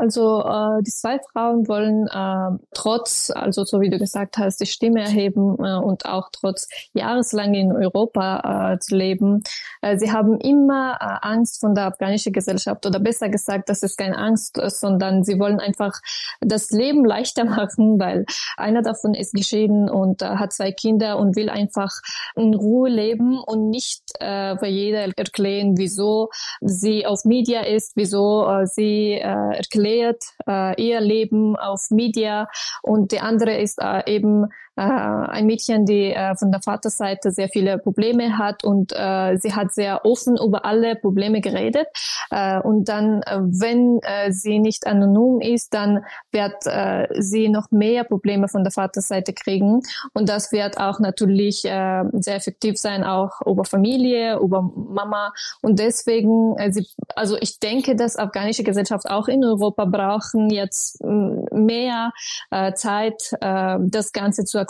Also 0.00 0.40
äh, 0.40 0.82
die 0.82 0.90
zwei 0.90 1.18
Frauen 1.18 1.68
wollen 1.68 2.06
äh, 2.06 2.58
trotz, 2.72 3.30
also 3.34 3.64
so 3.64 3.82
wie 3.82 3.90
du 3.90 3.98
gesagt 3.98 4.38
hast, 4.38 4.58
die 4.58 4.66
Stimme 4.66 5.02
erheben 5.02 5.56
äh, 5.62 5.76
und 5.76 6.06
auch 6.06 6.30
trotz 6.32 6.68
jahreslang 6.94 7.52
in 7.52 7.70
Europa 7.70 8.72
äh, 8.72 8.78
zu 8.78 8.96
leben. 8.96 9.42
Äh, 9.82 9.98
sie 9.98 10.10
haben 10.10 10.40
immer 10.40 10.96
äh, 11.00 11.26
Angst 11.26 11.60
von 11.60 11.74
der 11.74 11.84
afghanischen 11.84 12.32
Gesellschaft 12.32 12.86
oder 12.86 12.98
besser 12.98 13.28
gesagt, 13.28 13.68
das 13.68 13.82
ist 13.82 13.98
keine 13.98 14.16
Angst, 14.16 14.58
sondern 14.68 15.22
sie 15.22 15.38
wollen 15.38 15.60
einfach 15.60 15.92
das 16.40 16.70
Leben 16.70 17.04
leichter 17.04 17.44
machen, 17.56 18.00
weil 18.00 18.24
einer 18.56 18.80
davon 18.80 19.12
ist 19.12 19.34
geschieden 19.34 19.90
und 19.90 20.22
äh, 20.22 20.28
hat 20.28 20.54
zwei 20.54 20.72
Kinder 20.72 21.18
und 21.18 21.36
will 21.36 21.50
einfach 21.50 21.92
in 22.36 22.54
Ruhe 22.54 22.88
leben 22.88 23.38
und 23.38 23.68
nicht 23.68 24.00
äh, 24.18 24.56
für 24.56 24.66
jeder 24.66 25.00
erklären, 25.18 25.76
wieso 25.76 26.30
sie 26.62 27.04
auf 27.04 27.26
Media 27.26 27.66
ist, 27.66 27.92
wieso 27.96 28.48
äh, 28.48 28.66
sie 28.66 29.12
äh, 29.12 29.56
erklärt 29.56 29.89
erklärt, 29.90 30.24
äh, 30.46 30.82
ihr 30.82 31.00
Leben 31.00 31.56
auf 31.56 31.90
Media. 31.90 32.48
Und 32.82 33.12
die 33.12 33.20
andere 33.20 33.58
ist 33.58 33.78
äh, 33.80 34.02
eben 34.12 34.46
äh, 34.76 34.82
ein 34.82 35.46
Mädchen, 35.46 35.84
die 35.84 36.12
äh, 36.12 36.34
von 36.36 36.50
der 36.50 36.62
Vaterseite 36.62 37.30
sehr 37.30 37.48
viele 37.48 37.78
Probleme 37.78 38.38
hat 38.38 38.64
und 38.64 38.92
äh, 38.94 39.36
sie 39.36 39.54
hat 39.54 39.72
sehr 39.74 40.04
offen 40.04 40.36
über 40.36 40.64
alle 40.64 40.96
Probleme 40.96 41.40
geredet. 41.40 41.86
Äh, 42.30 42.60
und 42.60 42.88
dann, 42.88 43.22
äh, 43.22 43.40
wenn 43.40 44.00
äh, 44.02 44.32
sie 44.32 44.58
nicht 44.58 44.86
anonym 44.86 45.40
ist, 45.40 45.74
dann 45.74 46.04
wird 46.32 46.66
äh, 46.66 47.08
sie 47.18 47.48
noch 47.48 47.70
mehr 47.70 48.04
Probleme 48.04 48.48
von 48.48 48.64
der 48.64 48.72
Vaterseite 48.72 49.32
kriegen. 49.32 49.82
Und 50.14 50.28
das 50.28 50.52
wird 50.52 50.78
auch 50.78 51.00
natürlich 51.00 51.64
äh, 51.64 52.04
sehr 52.12 52.36
effektiv 52.36 52.78
sein, 52.78 53.04
auch 53.04 53.40
über 53.44 53.64
Familie, 53.64 54.38
über 54.38 54.62
Mama. 54.62 55.32
Und 55.62 55.78
deswegen, 55.78 56.56
äh, 56.58 56.72
sie, 56.72 56.86
also 57.16 57.36
ich 57.40 57.58
denke, 57.58 57.96
dass 57.96 58.16
afghanische 58.16 58.62
Gesellschaft 58.62 59.10
auch 59.10 59.28
in 59.28 59.44
Europa 59.44 59.84
brauchen 59.84 60.50
jetzt 60.50 61.02
mehr 61.02 62.12
äh, 62.50 62.72
Zeit, 62.74 63.32
äh, 63.40 63.76
das 63.80 64.12
Ganze 64.12 64.44
zu 64.44 64.58
akzeptieren, 64.58 64.69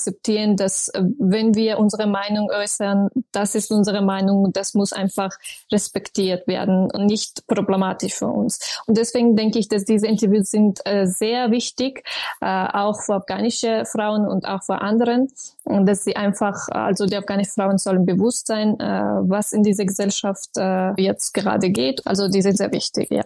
dass 0.56 0.88
äh, 0.88 1.02
wenn 1.18 1.54
wir 1.54 1.78
unsere 1.78 2.06
Meinung 2.06 2.50
äußern, 2.50 3.08
das 3.32 3.54
ist 3.54 3.70
unsere 3.70 4.02
Meinung, 4.02 4.52
das 4.52 4.74
muss 4.74 4.92
einfach 4.92 5.30
respektiert 5.72 6.46
werden 6.46 6.90
und 6.90 7.06
nicht 7.06 7.46
problematisch 7.46 8.14
für 8.14 8.28
uns. 8.28 8.80
Und 8.86 8.96
deswegen 8.96 9.36
denke 9.36 9.58
ich, 9.58 9.68
dass 9.68 9.84
diese 9.84 10.06
Interviews 10.06 10.50
sind 10.50 10.80
äh, 10.84 11.06
sehr 11.06 11.50
wichtig, 11.50 12.04
äh, 12.40 12.46
auch 12.46 13.00
für 13.02 13.14
afghanische 13.14 13.84
Frauen 13.84 14.26
und 14.26 14.46
auch 14.46 14.62
für 14.62 14.80
anderen, 14.80 15.28
und 15.64 15.86
dass 15.86 16.04
sie 16.04 16.16
einfach, 16.16 16.68
also 16.68 17.06
die 17.06 17.16
afghanischen 17.16 17.52
Frauen 17.52 17.78
sollen 17.78 18.04
bewusst 18.04 18.46
sein, 18.46 18.78
äh, 18.80 18.84
was 18.84 19.52
in 19.52 19.62
dieser 19.62 19.84
Gesellschaft 19.84 20.50
äh, 20.56 20.92
jetzt 21.00 21.32
gerade 21.32 21.70
geht. 21.70 22.06
Also 22.06 22.28
die 22.28 22.42
sind 22.42 22.56
sehr 22.56 22.72
wichtig, 22.72 23.10
ja. 23.10 23.24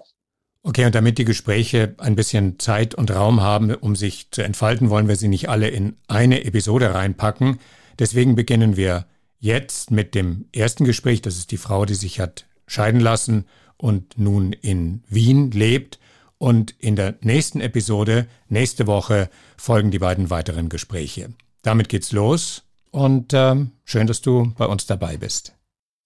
Okay, 0.66 0.86
und 0.86 0.94
damit 0.94 1.18
die 1.18 1.26
Gespräche 1.26 1.94
ein 1.98 2.16
bisschen 2.16 2.58
Zeit 2.58 2.94
und 2.94 3.10
Raum 3.10 3.42
haben, 3.42 3.74
um 3.74 3.94
sich 3.94 4.30
zu 4.30 4.42
entfalten, 4.42 4.88
wollen 4.88 5.08
wir 5.08 5.16
sie 5.16 5.28
nicht 5.28 5.50
alle 5.50 5.68
in 5.68 5.96
eine 6.08 6.42
Episode 6.44 6.94
reinpacken. 6.94 7.58
Deswegen 7.98 8.34
beginnen 8.34 8.74
wir 8.74 9.06
jetzt 9.38 9.90
mit 9.90 10.14
dem 10.14 10.46
ersten 10.54 10.86
Gespräch. 10.86 11.20
Das 11.20 11.36
ist 11.36 11.50
die 11.50 11.58
Frau, 11.58 11.84
die 11.84 11.94
sich 11.94 12.18
hat 12.18 12.46
scheiden 12.66 13.00
lassen 13.00 13.44
und 13.76 14.18
nun 14.18 14.54
in 14.54 15.04
Wien 15.06 15.50
lebt. 15.50 15.98
Und 16.38 16.70
in 16.78 16.96
der 16.96 17.16
nächsten 17.20 17.60
Episode, 17.60 18.26
nächste 18.48 18.86
Woche, 18.86 19.28
folgen 19.58 19.90
die 19.90 19.98
beiden 19.98 20.30
weiteren 20.30 20.70
Gespräche. 20.70 21.34
Damit 21.60 21.90
geht's 21.90 22.10
los 22.10 22.62
und 22.90 23.34
äh, 23.34 23.66
schön, 23.84 24.06
dass 24.06 24.22
du 24.22 24.52
bei 24.56 24.64
uns 24.64 24.86
dabei 24.86 25.18
bist. 25.18 25.54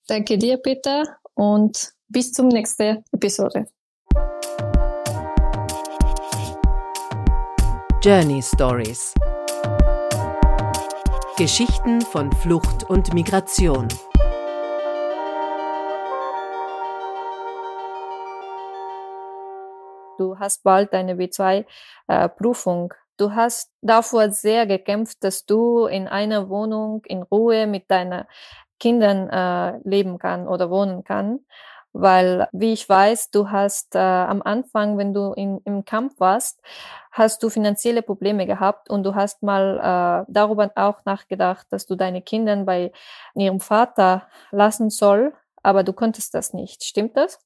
Danke 0.09 0.37
dir, 0.37 0.57
Peter, 0.57 1.05
und 1.35 1.93
bis 2.09 2.33
zum 2.33 2.49
nächsten 2.49 3.05
Episode. 3.13 3.69
Journey 8.01 8.41
Stories 8.41 9.13
Geschichten 11.37 12.01
von 12.01 12.31
Flucht 12.31 12.85
und 12.89 13.13
Migration. 13.13 13.89
Du 20.17 20.39
hast 20.39 20.63
bald 20.63 20.93
deine 20.93 21.15
B2-Prüfung. 21.15 22.93
Äh, 22.93 22.97
du 23.17 23.33
hast 23.33 23.73
davor 23.83 24.31
sehr 24.31 24.69
gekämpft, 24.69 25.25
dass 25.25 25.45
du 25.45 25.87
in 25.87 26.07
einer 26.07 26.49
Wohnung 26.49 27.03
in 27.05 27.25
Ruhe 27.25 27.67
mit 27.67 27.91
deinen 27.91 28.27
Kindern 28.79 29.29
äh, 29.29 29.81
leben 29.83 30.21
kann 30.21 30.47
oder 30.47 30.71
wohnen 30.71 31.03
kann 31.03 31.41
weil, 31.99 32.49
wie 32.53 32.73
ich 32.73 32.89
weiß, 32.89 33.31
du 33.31 33.51
hast 33.51 33.97
äh, 33.97 33.99
am 33.99 34.41
Anfang, 34.43 34.99
wenn 34.99 35.13
du 35.13 35.33
in, 35.33 35.61
im 35.65 35.85
Kampf 35.85 36.21
warst, 36.21 36.61
hast 37.11 37.43
du 37.43 37.51
finanzielle 37.51 38.03
Probleme 38.03 38.47
gehabt 38.47 38.89
und 38.89 39.03
du 39.03 39.17
hast 39.17 39.43
mal 39.43 39.79
äh, 39.79 40.33
darüber 40.33 40.71
auch 40.77 41.05
nachgedacht, 41.05 41.67
dass 41.71 41.87
du 41.87 41.97
deine 41.97 42.23
Kinder 42.23 42.57
bei 42.65 42.93
ihrem 43.35 43.59
Vater 43.59 44.29
lassen 44.53 44.91
soll, 44.91 45.33
aber 45.63 45.83
du 45.83 45.93
konntest 45.93 46.35
das 46.35 46.53
nicht. 46.53 46.85
Stimmt 46.85 47.17
das? 47.17 47.41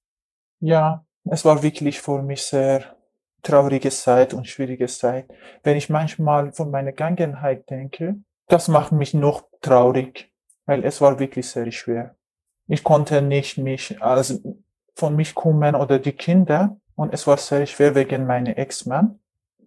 Ja, 0.60 1.04
es 1.24 1.44
war 1.44 1.62
wirklich 1.62 2.00
für 2.02 2.22
mich 2.22 2.42
sehr 2.42 2.96
traurige 3.42 3.90
Zeit 3.90 4.34
und 4.34 4.46
schwierige 4.46 4.86
Zeit. 4.86 5.30
Wenn 5.62 5.76
ich 5.76 5.88
manchmal 5.88 6.52
von 6.52 6.70
meiner 6.70 6.90
Vergangenheit 6.90 7.70
denke, 7.70 8.16
das 8.48 8.68
macht 8.68 8.92
mich 8.92 9.14
noch 9.14 9.44
traurig, 9.62 10.30
weil 10.66 10.84
es 10.84 11.00
war 11.00 11.18
wirklich 11.18 11.48
sehr 11.48 11.72
schwer. 11.72 12.16
Ich 12.66 12.84
konnte 12.84 13.22
nicht 13.22 13.58
mich 13.58 14.00
also 14.02 14.38
von 14.94 15.16
mich 15.16 15.34
kümmern 15.34 15.74
oder 15.74 15.98
die 15.98 16.12
Kinder 16.12 16.76
und 16.94 17.12
es 17.12 17.26
war 17.26 17.36
sehr 17.36 17.66
schwer 17.66 17.94
wegen 17.94 18.26
meiner 18.26 18.56
Ex-Mann. 18.56 19.18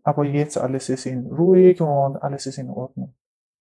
Aber 0.04 0.24
jetzt 0.24 0.58
alles 0.58 0.90
ist 0.90 1.06
in 1.08 1.26
ruhig 1.26 1.82
und 1.82 2.18
alles 2.18 2.46
ist 2.46 2.60
in 2.60 2.70
Ordnung. 2.70 3.16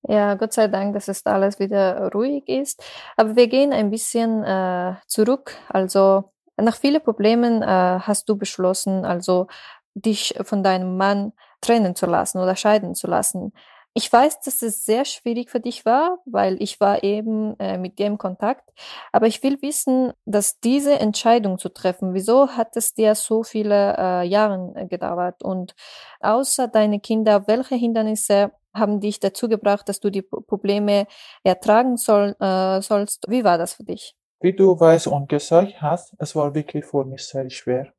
Ja, 0.07 0.35
Gott 0.35 0.53
sei 0.53 0.69
Dank, 0.69 0.93
dass 0.93 1.09
es 1.09 1.25
alles 1.25 1.59
wieder 1.59 2.11
ruhig 2.12 2.47
ist. 2.47 2.85
Aber 3.17 3.37
wir 3.37 3.49
gehen 3.49 3.73
ein 3.73 3.91
bisschen 3.91 4.45
äh, 4.45 4.97
zurück. 5.07 5.57
Also 5.71 6.33
nach 6.59 6.76
vielen 6.76 7.03
Problemen 7.03 7.62
äh, 7.62 7.67
hast 7.67 8.29
du 8.29 8.37
beschlossen, 8.37 9.07
also 9.07 9.47
dich 9.95 10.35
von 10.43 10.62
deinem 10.62 10.99
Mann 10.99 11.33
trennen 11.62 11.95
zu 11.95 12.05
lassen 12.05 12.38
oder 12.38 12.57
scheiden 12.57 12.95
zu 12.95 13.07
lassen. 13.07 13.53
Ich 13.97 14.13
weiß, 14.13 14.41
dass 14.41 14.61
es 14.63 14.85
sehr 14.85 15.05
schwierig 15.05 15.51
für 15.51 15.61
dich 15.61 15.87
war, 15.87 16.19
weil 16.27 16.61
ich 16.61 16.81
war 16.81 17.05
eben 17.05 17.57
äh, 17.61 17.79
mit 17.79 18.01
dir 18.01 18.07
im 18.07 18.19
Kontakt. 18.19 18.69
Aber 19.13 19.29
ich 19.29 19.41
will 19.45 19.63
wissen, 19.63 20.13
dass 20.25 20.59
diese 20.59 20.99
Entscheidung 20.99 21.59
zu 21.59 21.69
treffen, 21.69 22.13
wieso 22.13 22.49
hat 22.49 22.77
es 22.77 22.95
dir 22.95 23.15
so 23.15 23.45
viele 23.45 23.97
äh, 23.97 24.27
Jahre 24.27 24.73
äh, 24.75 24.87
gedauert? 24.87 25.45
Und 25.45 25.77
außer 26.19 26.67
deine 26.67 26.99
Kinder, 26.99 27.47
welche 27.47 27.77
Hindernisse 27.77 28.51
haben 28.75 28.99
dich 28.99 29.21
dazu 29.21 29.49
gebracht, 29.49 29.89
dass 29.89 30.01
du 30.01 30.11
die 30.11 30.23
Probleme 30.23 31.07
ertragen 31.45 31.97
soll, 31.97 32.35
äh, 32.41 32.83
sollst? 32.83 33.27
Wie 33.29 33.45
war 33.45 33.59
das 33.59 33.75
für 33.75 33.85
dich? 33.85 34.17
Wie 34.41 34.53
du 34.53 34.79
weißt 34.79 35.07
und 35.07 35.29
gesagt 35.29 35.81
hast, 35.81 36.15
es 36.19 36.35
war 36.35 36.53
wirklich 36.53 36.85
für 36.85 37.05
mich 37.05 37.25
sehr 37.25 37.49
schwer. 37.49 37.93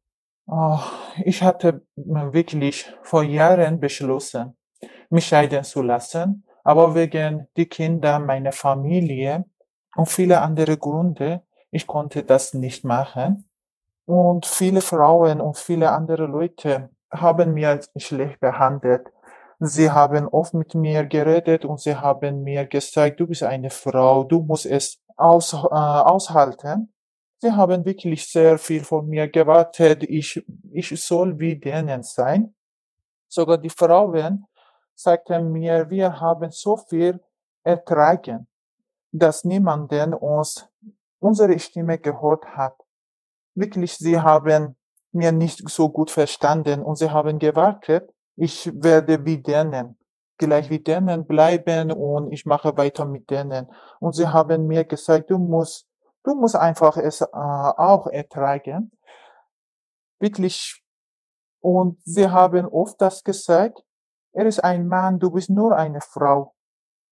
Oh, 0.46 0.78
ich 1.24 1.42
hatte 1.42 1.88
wirklich 1.96 2.86
vor 3.02 3.24
Jahren 3.24 3.80
beschlossen, 3.80 4.58
mich 5.10 5.28
scheiden 5.28 5.64
zu 5.64 5.82
lassen, 5.82 6.46
aber 6.64 6.96
wegen 6.96 7.48
die 7.58 7.68
Kinder, 7.68 8.20
meiner 8.20 8.52
Familie 8.52 9.46
und 9.96 10.10
viele 10.10 10.42
andere 10.42 10.78
Gründe, 10.78 11.44
ich 11.72 11.88
konnte 11.88 12.24
das 12.24 12.54
nicht 12.54 12.84
machen. 12.84 13.50
Und 14.06 14.46
viele 14.46 14.82
Frauen 14.82 15.42
und 15.42 15.58
viele 15.58 15.92
andere 15.92 16.26
Leute 16.26 16.90
haben 17.12 17.54
mir 17.54 17.80
schlecht 17.98 18.40
behandelt. 18.40 19.12
Sie 19.60 19.90
haben 19.90 20.28
oft 20.28 20.54
mit 20.54 20.76
mir 20.76 21.06
geredet 21.06 21.66
und 21.66 21.80
sie 21.80 21.96
haben 21.96 22.44
mir 22.44 22.66
gesagt, 22.66 23.20
du 23.20 23.28
bist 23.28 23.44
eine 23.44 23.70
Frau, 23.70 24.24
du 24.24 24.42
musst 24.42 24.66
es 24.66 25.02
aus, 25.16 25.54
äh, 25.54 25.58
aushalten. 25.58 26.94
Sie 27.40 27.52
haben 27.52 27.86
wirklich 27.86 28.30
sehr 28.30 28.58
viel 28.58 28.84
von 28.84 29.08
mir 29.08 29.28
gewartet. 29.30 30.04
Ich, 30.04 30.44
ich 30.72 31.02
soll 31.02 31.40
wie 31.40 31.58
denen 31.58 32.04
sein. 32.04 32.54
Sogar 33.28 33.58
die 33.58 33.70
Frauen 33.70 34.46
sagte 34.96 35.42
mir, 35.42 35.90
wir 35.90 36.20
haben 36.20 36.52
so 36.52 36.78
viel 36.78 37.20
ertragen, 37.64 38.48
dass 39.12 39.44
niemanden 39.44 40.14
uns 40.14 40.68
unsere 41.20 41.58
Stimme 41.60 41.98
gehört 41.98 42.46
hat. 42.56 42.76
Wirklich, 43.56 43.98
sie 43.98 44.20
haben 44.20 44.76
mir 45.12 45.32
nicht 45.32 45.68
so 45.70 45.90
gut 45.90 46.12
verstanden 46.12 46.84
und 46.84 46.98
sie 46.98 47.10
haben 47.10 47.40
gewartet, 47.40 48.14
ich 48.36 48.70
werde 48.84 49.24
wie 49.26 49.38
denen, 49.38 49.98
gleich 50.38 50.70
wie 50.70 50.80
denen 50.80 51.26
bleiben 51.26 51.92
und 51.92 52.32
ich 52.34 52.46
mache 52.46 52.76
weiter 52.78 53.06
mit 53.06 53.30
denen. 53.30 53.72
Und 54.00 54.14
sie 54.14 54.28
haben 54.28 54.68
mir 54.68 54.84
gesagt, 54.84 55.30
du 55.30 55.38
musst, 55.38 55.88
du 56.24 56.36
musst 56.36 56.56
einfach 56.56 56.98
es 56.98 57.22
äh, 57.22 57.28
auch 57.32 58.08
ertragen. 58.08 58.92
Wirklich. 60.20 60.84
Und 61.62 62.00
sie 62.04 62.28
haben 62.28 62.66
oft 62.68 63.00
das 63.02 63.24
gesagt, 63.24 63.85
er 64.36 64.46
ist 64.48 64.64
ein 64.64 64.88
Mann, 64.88 65.18
du 65.18 65.32
bist 65.32 65.50
nur 65.50 65.76
eine 65.78 66.02
Frau. 66.02 66.54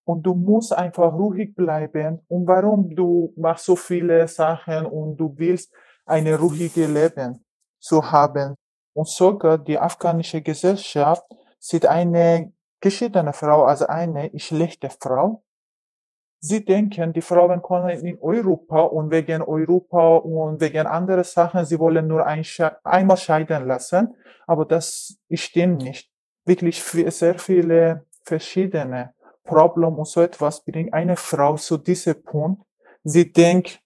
Und 0.06 0.24
du 0.24 0.36
musst 0.36 0.74
einfach 0.74 1.14
ruhig 1.14 1.56
bleiben. 1.56 2.20
Und 2.28 2.46
warum 2.46 2.94
du 2.94 3.34
machst 3.38 3.66
so 3.66 3.78
viele 3.78 4.28
Sachen 4.28 4.86
und 4.86 5.16
du 5.16 5.34
willst 5.38 5.74
eine 6.06 6.38
ruhige 6.38 6.86
Leben 6.86 7.46
zu 7.80 8.12
haben. 8.12 8.56
Und 8.94 9.08
sogar 9.08 9.58
die 9.58 9.80
afghanische 9.80 10.42
Gesellschaft 10.42 11.24
sieht 11.60 11.86
eine 11.86 12.52
geschiedene 12.82 13.32
Frau 13.32 13.64
als 13.64 13.82
eine 13.82 14.30
schlechte 14.38 14.90
Frau. 14.90 15.44
Sie 16.42 16.66
denken, 16.66 17.14
die 17.14 17.22
Frauen 17.22 17.62
kommen 17.62 18.06
in 18.06 18.18
Europa 18.20 18.82
und 18.82 19.12
wegen 19.12 19.42
Europa 19.42 20.18
und 20.18 20.60
wegen 20.60 20.86
anderer 20.88 21.24
Sachen, 21.24 21.64
sie 21.64 21.80
wollen 21.80 22.08
nur 22.08 22.26
ein, 22.26 22.44
einmal 22.84 23.16
scheiden 23.16 23.66
lassen. 23.66 24.14
Aber 24.46 24.66
das 24.66 25.18
stimmt 25.32 25.84
nicht 25.84 26.13
wirklich 26.46 26.82
sehr 26.84 27.40
viele 27.40 28.06
verschiedene 28.24 29.14
Probleme 29.44 29.98
und 29.98 30.08
so 30.08 30.22
etwas 30.22 30.64
bringt 30.64 30.94
eine 30.94 31.18
Frau 31.18 31.56
zu 31.58 31.78
diesem 31.78 32.22
Punkt. 32.24 32.64
Sie 33.04 33.32
denkt, 33.32 33.82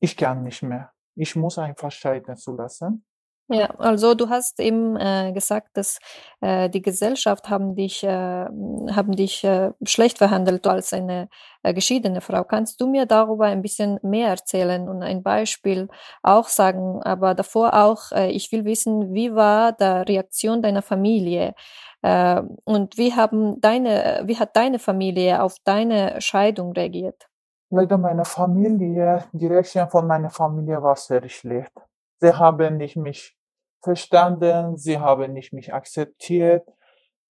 ich 0.00 0.16
kann 0.16 0.42
nicht 0.42 0.62
mehr. 0.62 0.92
Ich 1.14 1.36
muss 1.36 1.58
einfach 1.58 1.90
scheiden 1.90 2.36
zu 2.36 2.56
lassen. 2.56 3.04
Ja, 3.50 3.70
also 3.78 4.14
du 4.14 4.28
hast 4.28 4.60
eben 4.60 4.94
äh, 4.96 5.32
gesagt, 5.32 5.70
dass 5.78 6.00
äh, 6.42 6.68
die 6.68 6.82
Gesellschaft 6.82 7.48
haben 7.48 7.74
dich, 7.74 8.04
äh, 8.04 8.08
haben 8.10 9.12
dich 9.12 9.42
äh, 9.42 9.70
schlecht 9.84 10.18
verhandelt 10.18 10.66
als 10.66 10.92
eine 10.92 11.30
äh, 11.62 11.72
geschiedene 11.72 12.20
Frau. 12.20 12.44
Kannst 12.44 12.78
du 12.78 12.86
mir 12.86 13.06
darüber 13.06 13.46
ein 13.46 13.62
bisschen 13.62 13.98
mehr 14.02 14.28
erzählen 14.28 14.86
und 14.86 15.02
ein 15.02 15.22
Beispiel 15.22 15.88
auch 16.22 16.46
sagen? 16.48 17.02
Aber 17.02 17.34
davor 17.34 17.72
auch, 17.72 18.12
äh, 18.12 18.28
ich 18.32 18.52
will 18.52 18.66
wissen, 18.66 19.14
wie 19.14 19.34
war 19.34 19.72
die 19.72 20.12
Reaktion 20.12 20.60
deiner 20.60 20.82
Familie? 20.82 21.54
Und 22.00 22.96
wie 22.96 23.12
haben 23.14 23.60
deine, 23.60 24.22
wie 24.24 24.36
hat 24.36 24.54
deine 24.54 24.78
Familie 24.78 25.42
auf 25.42 25.56
deine 25.64 26.20
Scheidung 26.20 26.70
reagiert? 26.70 27.26
Leider 27.70 27.98
meine 27.98 28.24
Familie, 28.24 29.24
die 29.32 29.48
Reaktion 29.48 29.88
von 29.88 30.06
meiner 30.06 30.30
Familie 30.30 30.80
war 30.80 30.94
sehr 30.94 31.28
schlecht. 31.28 31.72
Sie 32.20 32.32
haben 32.32 32.76
nicht 32.76 32.96
mich 32.96 33.37
verstanden, 33.82 34.76
sie 34.76 34.98
haben 34.98 35.32
nicht 35.32 35.52
mich 35.52 35.72
akzeptiert. 35.72 36.68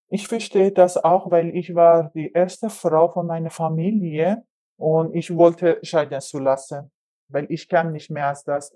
Ich 0.08 0.26
verstehe 0.26 0.72
das 0.72 0.96
auch, 0.96 1.30
weil 1.30 1.54
ich 1.54 1.74
war 1.74 2.10
die 2.14 2.32
erste 2.32 2.70
Frau 2.70 3.08
von 3.08 3.26
meiner 3.26 3.50
Familie 3.50 4.44
und 4.78 5.14
ich 5.14 5.34
wollte 5.36 5.78
scheiden 5.82 6.20
zu 6.20 6.38
lassen, 6.38 6.90
weil 7.28 7.46
ich 7.50 7.68
kann 7.68 7.92
nicht 7.92 8.10
mehr 8.10 8.28
als 8.28 8.44
das 8.44 8.74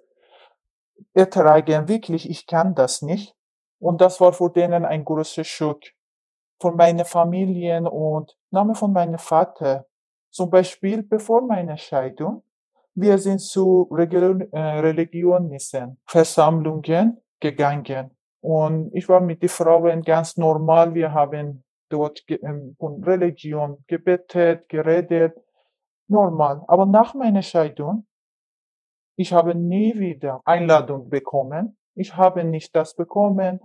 ertragen. 1.14 1.88
Wirklich, 1.88 2.28
ich 2.28 2.46
kann 2.46 2.74
das 2.74 3.02
nicht. 3.02 3.34
Und 3.78 4.00
das 4.00 4.20
war 4.20 4.32
für 4.32 4.50
denen 4.50 4.84
ein 4.84 5.04
großer 5.04 5.44
Schock. 5.44 5.80
Von 6.60 6.76
meiner 6.76 7.04
Familie 7.04 7.82
und 7.90 8.36
Name 8.50 8.74
von 8.74 8.92
meinem 8.92 9.18
Vater. 9.18 9.86
Zum 10.30 10.50
Beispiel 10.50 11.02
bevor 11.02 11.42
meiner 11.42 11.76
Scheidung. 11.76 12.44
Wir 12.94 13.18
sind 13.18 13.40
zu 13.40 13.88
äh, 13.90 14.58
Religionen, 14.58 15.58
Versammlungen 16.06 17.21
gegangen. 17.42 18.16
Und 18.40 18.90
ich 18.94 19.08
war 19.08 19.20
mit 19.20 19.42
den 19.42 19.48
Frauen 19.48 20.02
ganz 20.02 20.36
normal. 20.36 20.94
Wir 20.94 21.12
haben 21.12 21.64
dort 21.90 22.22
ähm, 22.28 22.74
von 22.78 23.04
Religion 23.04 23.84
gebetet, 23.86 24.68
geredet. 24.68 25.34
Normal. 26.08 26.62
Aber 26.68 26.86
nach 26.86 27.14
meiner 27.14 27.42
Scheidung, 27.42 28.06
ich 29.16 29.32
habe 29.32 29.54
nie 29.54 29.98
wieder 29.98 30.40
Einladung 30.44 31.10
bekommen. 31.10 31.76
Ich 31.94 32.16
habe 32.16 32.44
nicht 32.44 32.74
das 32.74 32.94
bekommen. 32.94 33.60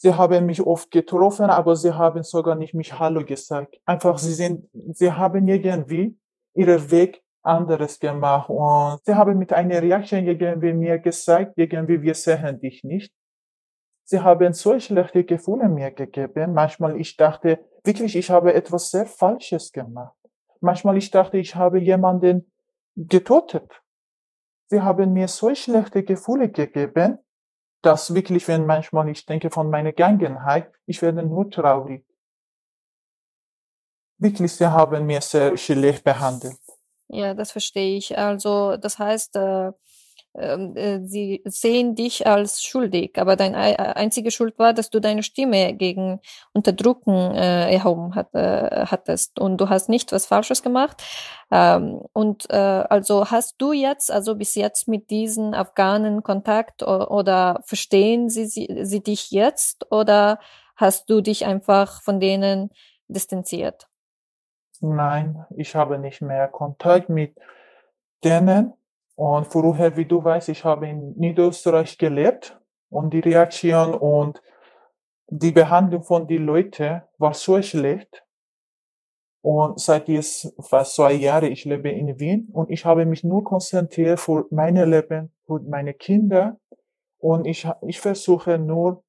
Sie 0.00 0.14
haben 0.14 0.46
mich 0.46 0.60
oft 0.64 0.90
getroffen, 0.90 1.50
aber 1.50 1.74
sie 1.74 1.92
haben 1.92 2.22
sogar 2.22 2.54
nicht 2.54 2.74
mich 2.74 2.98
Hallo 2.98 3.24
gesagt. 3.24 3.80
Einfach, 3.84 4.18
sie 4.18 4.34
sind, 4.34 4.68
sie 4.92 5.10
haben 5.10 5.48
irgendwie 5.48 6.16
ihren 6.54 6.90
Weg 6.90 7.22
anderes 7.42 7.98
gemacht 7.98 8.50
und 8.50 9.00
sie 9.04 9.14
haben 9.14 9.38
mit 9.38 9.52
einer 9.52 9.80
Reaktion 9.82 10.26
irgendwie 10.26 10.72
mir 10.72 10.98
gesagt, 10.98 11.52
irgendwie 11.56 12.02
wir 12.02 12.14
sehen 12.14 12.60
dich 12.60 12.84
nicht. 12.84 13.12
Sie 14.04 14.20
haben 14.20 14.54
so 14.54 14.78
schlechte 14.80 15.24
Gefühle 15.24 15.68
mir 15.68 15.90
gegeben. 15.90 16.54
Manchmal 16.54 16.98
ich 16.98 17.16
dachte, 17.16 17.58
wirklich, 17.84 18.16
ich 18.16 18.30
habe 18.30 18.54
etwas 18.54 18.90
sehr 18.90 19.04
Falsches 19.04 19.70
gemacht. 19.70 20.16
Manchmal 20.60 20.96
ich 20.96 21.10
dachte, 21.10 21.36
ich 21.36 21.54
habe 21.54 21.78
jemanden 21.78 22.50
getötet. 22.96 23.82
Sie 24.70 24.80
haben 24.80 25.12
mir 25.12 25.28
so 25.28 25.54
schlechte 25.54 26.02
Gefühle 26.04 26.50
gegeben, 26.50 27.18
dass 27.82 28.14
wirklich, 28.14 28.48
wenn 28.48 28.66
manchmal 28.66 29.08
ich 29.08 29.24
denke 29.24 29.50
von 29.50 29.70
meiner 29.70 29.92
Gangenheit, 29.92 30.72
ich 30.86 31.00
werde 31.00 31.22
nur 31.22 31.50
traurig. 31.50 32.04
Wirklich, 34.18 34.52
sie 34.52 34.66
haben 34.66 35.06
mir 35.06 35.20
sehr 35.20 35.56
schlecht 35.56 36.02
behandelt. 36.02 36.58
Ja, 37.08 37.34
das 37.34 37.52
verstehe 37.52 37.96
ich. 37.96 38.18
Also 38.18 38.76
das 38.76 38.98
heißt, 38.98 39.36
äh, 39.36 39.72
ähm, 40.36 40.76
äh, 40.76 41.00
sie 41.04 41.42
sehen 41.46 41.94
dich 41.94 42.26
als 42.26 42.62
schuldig, 42.62 43.18
aber 43.18 43.36
deine 43.36 43.56
äh, 43.74 43.76
einzige 43.94 44.30
Schuld 44.30 44.58
war, 44.58 44.74
dass 44.74 44.90
du 44.90 45.00
deine 45.00 45.22
Stimme 45.22 45.74
gegen 45.74 46.20
Unterdrücken 46.52 47.12
äh, 47.34 47.72
erhoben 47.72 48.14
hat, 48.14 48.34
äh, 48.34 48.86
hattest 48.86 49.38
und 49.40 49.58
du 49.58 49.68
hast 49.70 49.88
nicht 49.88 50.12
was 50.12 50.26
Falsches 50.26 50.62
gemacht. 50.62 51.02
Ähm, 51.50 52.02
und 52.12 52.50
äh, 52.50 52.56
also 52.56 53.30
hast 53.30 53.56
du 53.58 53.72
jetzt, 53.72 54.10
also 54.12 54.34
bis 54.36 54.54
jetzt 54.54 54.86
mit 54.88 55.10
diesen 55.10 55.54
Afghanen 55.54 56.22
Kontakt 56.22 56.82
oder 56.82 57.60
verstehen 57.64 58.28
sie, 58.30 58.46
sie, 58.46 58.68
sie 58.82 59.02
dich 59.02 59.30
jetzt 59.30 59.90
oder 59.90 60.40
hast 60.76 61.10
du 61.10 61.20
dich 61.22 61.46
einfach 61.46 62.02
von 62.02 62.20
denen 62.20 62.70
distanziert? 63.08 63.87
Nein, 64.80 65.44
ich 65.56 65.74
habe 65.74 65.98
nicht 65.98 66.22
mehr 66.22 66.48
Kontakt 66.48 67.08
mit 67.08 67.36
denen. 68.24 68.74
Und 69.16 69.48
vorher, 69.48 69.96
wie 69.96 70.04
du 70.04 70.22
weißt, 70.22 70.48
ich 70.48 70.64
habe 70.64 70.88
in 70.88 71.14
Niederösterreich 71.16 71.98
gelebt 71.98 72.58
und 72.88 73.12
die 73.12 73.20
Reaktion 73.20 73.94
und 73.94 74.40
die 75.26 75.50
Behandlung 75.50 76.04
von 76.04 76.26
den 76.26 76.46
Leuten 76.46 77.02
war 77.18 77.34
so 77.34 77.60
schlecht. 77.60 78.24
Und 79.42 79.80
seit 79.80 80.08
jetzt 80.08 80.54
fast 80.60 80.94
zwei 80.94 81.12
Jahre, 81.12 81.48
ich 81.48 81.64
lebe 81.64 81.90
in 81.90 82.18
Wien 82.18 82.48
und 82.52 82.70
ich 82.70 82.84
habe 82.84 83.06
mich 83.06 83.24
nur 83.24 83.44
konzentriert 83.44 84.20
für 84.20 84.46
meine 84.50 84.84
Leben, 84.84 85.32
für 85.46 85.60
meine 85.60 85.94
Kinder. 85.94 86.58
Und 87.18 87.46
ich, 87.46 87.68
ich 87.86 88.00
versuche 88.00 88.58
nur 88.58 89.02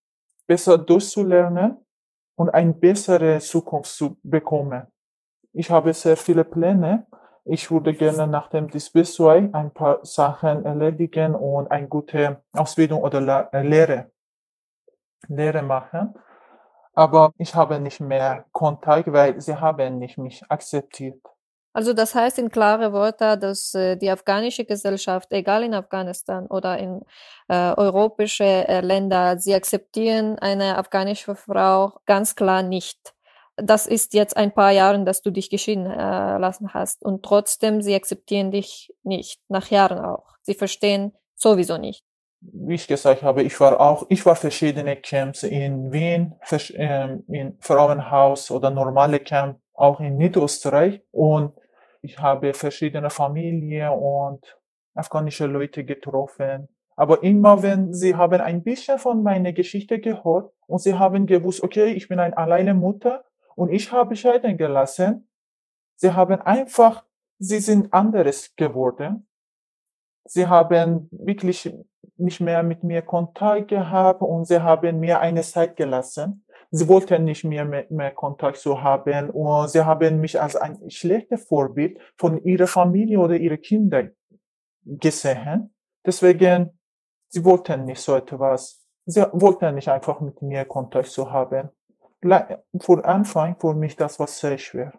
besser 0.48 0.78
durchzulernen 0.78 1.78
und 2.36 2.50
eine 2.50 2.74
bessere 2.74 3.40
Zukunft 3.40 3.92
zu 3.92 4.18
bekommen. 4.24 4.88
Ich 5.54 5.72
habe 5.72 5.94
sehr 5.94 6.18
viele 6.18 6.44
Pläne. 6.44 7.08
Ich 7.46 7.72
würde 7.72 7.94
gerne 7.94 8.28
nach 8.28 8.50
dem 8.50 8.68
DSB2 8.68 9.54
ein 9.54 9.72
paar 9.72 10.06
Sachen 10.06 10.66
erledigen 10.66 11.34
und 11.36 11.72
eine 11.72 11.88
gute 11.88 12.44
Ausbildung 12.54 13.02
oder 13.02 13.50
äh, 13.54 13.64
Lehre, 13.64 14.12
Lehre 15.28 15.64
machen. 15.64 16.14
Aber 16.94 17.32
ich 17.38 17.56
habe 17.56 17.80
nicht 17.80 18.02
mehr 18.02 18.46
Kontakt, 18.52 19.12
weil 19.12 19.40
sie 19.42 19.56
haben 19.56 20.00
nicht 20.00 20.18
mich 20.18 20.44
akzeptiert. 20.50 21.22
Also 21.72 21.94
das 21.94 22.16
heißt 22.16 22.40
in 22.40 22.50
klare 22.50 22.94
Worte, 22.94 23.38
dass 23.38 23.74
äh, 23.74 23.96
die 23.96 24.10
afghanische 24.10 24.66
Gesellschaft, 24.66 25.32
egal 25.32 25.64
in 25.64 25.74
Afghanistan 25.74 26.48
oder 26.48 26.78
in 26.78 27.02
äh, 27.48 27.74
europäische 27.74 28.44
äh, 28.44 28.82
Länder, 28.82 29.38
sie 29.40 29.54
akzeptieren 29.54 30.38
eine 30.40 30.78
afghanische 30.78 31.36
Frau 31.36 31.94
ganz 32.06 32.36
klar 32.36 32.64
nicht. 32.64 33.14
Das 33.62 33.88
ist 33.88 34.14
jetzt 34.14 34.38
ein 34.38 34.54
paar 34.54 34.72
Jahren, 34.72 35.06
dass 35.06 35.22
du 35.22 35.32
dich 35.32 35.50
geschieden 35.50 35.86
äh, 35.86 36.38
lassen 36.38 36.74
hast 36.74 37.04
und 37.04 37.24
trotzdem 37.24 37.82
sie 37.82 37.96
akzeptieren 37.96 38.52
dich 38.52 38.94
nicht, 39.04 39.40
nach 39.48 39.70
Jahren 39.70 40.00
auch. 40.00 40.38
Sie 40.42 40.54
verstehen 40.54 41.14
sowieso 41.36 41.78
nicht. 41.78 42.04
Wie 42.42 42.76
ich 42.76 42.88
gesagt 42.88 43.22
habe, 43.22 43.44
ich 43.44 43.60
war 43.60 43.80
auch, 43.80 44.06
ich 44.10 44.26
war 44.26 44.36
verschiedene 44.36 44.96
Camps 44.96 45.44
in 45.44 45.92
Wien, 45.92 46.36
ähm, 46.76 47.24
in 47.28 47.58
Frauenhaus 47.60 48.50
oder 48.50 48.70
normale 48.70 49.20
Camp 49.20 49.60
auch 49.74 50.00
in 50.00 50.18
Niederösterreich 50.18 51.02
und 51.12 51.54
ich 52.02 52.20
habe 52.20 52.54
verschiedene 52.54 53.10
Familien 53.10 53.90
und 53.90 54.58
afghanische 54.94 55.48
Leute 55.48 55.84
getroffen. 55.84 56.70
Aber 56.96 57.24
immer 57.24 57.62
wenn 57.64 57.94
sie 57.94 58.16
haben 58.16 58.42
ein 58.42 58.64
bisschen 58.64 59.00
von 59.00 59.24
meiner 59.24 59.54
Geschichte 59.54 60.00
gehört 60.00 60.52
und 60.68 60.80
sie 60.80 60.96
haben 60.96 61.26
gewusst, 61.26 61.64
okay, 61.64 61.94
ich 61.94 62.08
bin 62.08 62.20
eine 62.20 62.38
alleine 62.38 62.74
Mutter 62.74 63.24
und 63.60 63.70
ich 63.72 63.92
habe 63.92 64.16
scheiden 64.16 64.58
gelassen, 64.58 65.28
sie 65.96 66.12
haben 66.12 66.42
einfach, 66.42 67.06
sie 67.40 67.60
sind 67.60 67.94
anderes 67.94 68.56
geworden. 68.56 69.28
Sie 70.26 70.46
haben 70.48 71.10
wirklich 71.12 71.74
nicht 72.18 72.40
mehr 72.40 72.64
mit 72.64 72.84
mir 72.84 73.02
Kontakt 73.02 73.70
gehabt 73.70 74.22
und 74.22 74.46
sie 74.46 74.62
haben 74.62 75.00
mir 75.00 75.20
eine 75.20 75.42
Zeit 75.42 75.76
gelassen 75.76 76.46
sie 76.72 76.88
wollten 76.88 77.24
nicht 77.24 77.44
mehr, 77.44 77.66
mehr, 77.66 77.86
mehr 77.90 78.12
Kontakt 78.12 78.58
zu 78.58 78.82
haben 78.82 79.30
und 79.32 79.70
sie 79.70 79.84
haben 79.84 80.20
mich 80.20 80.40
als 80.40 80.56
ein 80.56 80.90
schlechtes 80.90 81.46
Vorbild 81.46 82.00
von 82.18 82.44
ihrer 82.44 82.68
Familie 82.68 83.20
oder 83.20 83.36
ihrer 83.36 83.58
Kinder 83.58 84.10
gesehen. 84.86 85.74
Deswegen, 86.06 86.80
sie 87.28 87.44
wollten 87.44 87.86
nicht 87.86 88.02
so 88.02 88.16
etwas. 88.16 88.86
Sie 89.06 89.22
wollten 89.32 89.76
nicht 89.76 89.90
einfach 89.90 90.22
mit 90.22 90.42
mir 90.42 90.66
Kontakt 90.66 91.08
zu 91.08 91.32
haben. 91.32 91.70
Vor 92.22 93.06
Anfang, 93.06 93.56
für 93.60 93.74
mich, 93.74 93.96
das 93.96 94.20
war 94.20 94.28
sehr 94.28 94.58
schwer. 94.58 94.94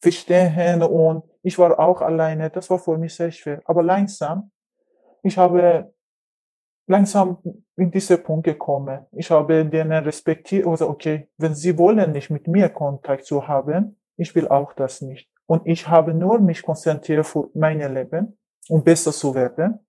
Verstehen 0.00 0.82
und 0.82 1.24
ich 1.42 1.58
war 1.58 1.78
auch 1.78 2.00
alleine, 2.00 2.50
das 2.50 2.70
war 2.70 2.78
für 2.78 2.98
mich 2.98 3.14
sehr 3.14 3.30
schwer. 3.30 3.62
Aber 3.66 3.82
langsam, 3.82 4.50
ich 5.22 5.36
habe 5.38 5.92
langsam 6.86 7.38
in 7.76 7.90
diesen 7.90 8.22
Punkt 8.22 8.44
gekommen. 8.44 9.06
Ich 9.12 9.30
habe 9.30 9.64
denen 9.64 10.04
respektiert, 10.04 10.66
also 10.66 10.88
okay, 10.88 11.28
wenn 11.38 11.54
sie 11.54 11.76
wollen 11.78 12.12
nicht 12.12 12.30
mit 12.30 12.46
mir 12.48 12.68
Kontakt 12.68 13.24
zu 13.24 13.46
haben, 13.46 13.96
ich 14.16 14.34
will 14.34 14.48
auch 14.48 14.72
das 14.72 15.00
nicht. 15.00 15.28
Und 15.46 15.66
ich 15.66 15.88
habe 15.88 16.14
nur 16.14 16.38
mich 16.38 16.62
konzentriert 16.62 17.26
für 17.26 17.50
mein 17.54 17.78
Leben, 17.94 18.38
um 18.68 18.82
besser 18.82 19.12
zu 19.12 19.34
werden. 19.34 19.80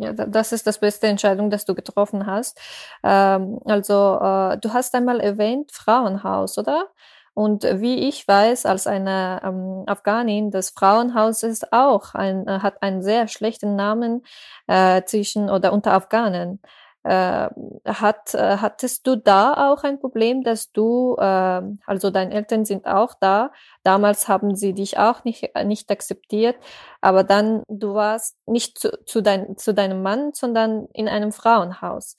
Ja, 0.00 0.12
das 0.12 0.52
ist 0.52 0.66
das 0.68 0.78
beste 0.78 1.08
Entscheidung, 1.08 1.50
dass 1.50 1.64
du 1.64 1.74
getroffen 1.74 2.24
hast. 2.26 2.60
Ähm, 3.02 3.58
also 3.64 4.18
äh, 4.20 4.56
du 4.58 4.72
hast 4.72 4.94
einmal 4.94 5.18
erwähnt 5.20 5.72
Frauenhaus, 5.72 6.56
oder? 6.56 6.86
Und 7.34 7.64
wie 7.64 8.08
ich 8.08 8.26
weiß, 8.26 8.64
als 8.66 8.86
eine 8.86 9.40
ähm, 9.44 9.84
Afghanin, 9.86 10.50
das 10.52 10.70
Frauenhaus 10.70 11.42
ist 11.42 11.72
auch 11.72 12.14
ein, 12.14 12.46
äh, 12.46 12.60
hat 12.60 12.80
einen 12.82 13.02
sehr 13.02 13.26
schlechten 13.28 13.74
Namen 13.76 14.22
äh, 14.68 15.02
zwischen 15.04 15.50
oder 15.50 15.72
unter 15.72 15.92
Afghanen. 15.92 16.60
Äh, 17.04 17.48
hat, 17.86 18.34
äh, 18.34 18.56
hattest 18.58 19.06
du 19.06 19.16
da 19.16 19.70
auch 19.72 19.84
ein 19.84 20.00
Problem, 20.00 20.42
dass 20.42 20.72
du, 20.72 21.16
äh, 21.18 21.62
also 21.86 22.10
deine 22.10 22.34
Eltern 22.34 22.64
sind 22.64 22.86
auch 22.86 23.14
da, 23.20 23.52
damals 23.84 24.28
haben 24.28 24.56
sie 24.56 24.74
dich 24.74 24.98
auch 24.98 25.24
nicht, 25.24 25.54
äh, 25.54 25.64
nicht 25.64 25.90
akzeptiert, 25.90 26.56
aber 27.00 27.22
dann 27.24 27.62
du 27.68 27.94
warst 27.94 28.36
nicht 28.46 28.78
zu, 28.78 28.90
zu, 29.06 29.22
dein, 29.22 29.56
zu 29.56 29.72
deinem 29.74 30.02
Mann, 30.02 30.32
sondern 30.34 30.86
in 30.92 31.08
einem 31.08 31.32
Frauenhaus. 31.32 32.16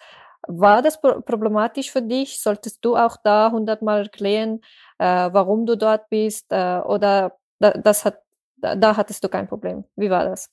War 0.48 0.82
das 0.82 1.00
problematisch 1.02 1.92
für 1.92 2.02
dich? 2.02 2.42
Solltest 2.42 2.84
du 2.84 2.96
auch 2.96 3.18
da 3.24 3.52
hundertmal 3.52 4.04
erklären, 4.04 4.62
äh, 4.98 5.30
warum 5.32 5.66
du 5.66 5.76
dort 5.78 6.10
bist? 6.10 6.48
Äh, 6.52 6.80
oder 6.80 7.38
da, 7.60 7.72
das 7.72 8.06
hat, 8.06 8.22
da, 8.58 8.76
da 8.76 8.96
hattest 8.98 9.24
du 9.24 9.30
kein 9.30 9.48
Problem. 9.48 9.84
Wie 9.96 10.10
war 10.10 10.26
das? 10.26 10.50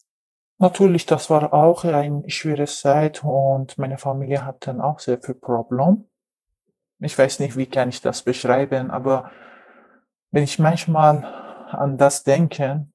Natürlich, 0.58 1.04
das 1.06 1.28
war 1.28 1.52
auch 1.52 1.84
eine 1.84 2.28
schwere 2.30 2.64
Zeit 2.64 3.22
und 3.22 3.76
meine 3.78 3.98
Familie 3.98 4.44
hat 4.44 4.66
dann 4.66 4.80
auch 4.80 5.00
sehr 5.00 5.20
viel 5.20 5.34
Problem. 5.34 6.08
Ich 6.98 7.18
weiß 7.18 7.40
nicht, 7.40 7.56
wie 7.56 7.66
kann 7.66 7.90
ich 7.90 8.00
das 8.00 8.22
beschreiben, 8.22 8.90
aber 8.90 9.30
wenn 10.30 10.44
ich 10.44 10.58
manchmal 10.58 11.24
an 11.70 11.98
das 11.98 12.24
denke, 12.24 12.86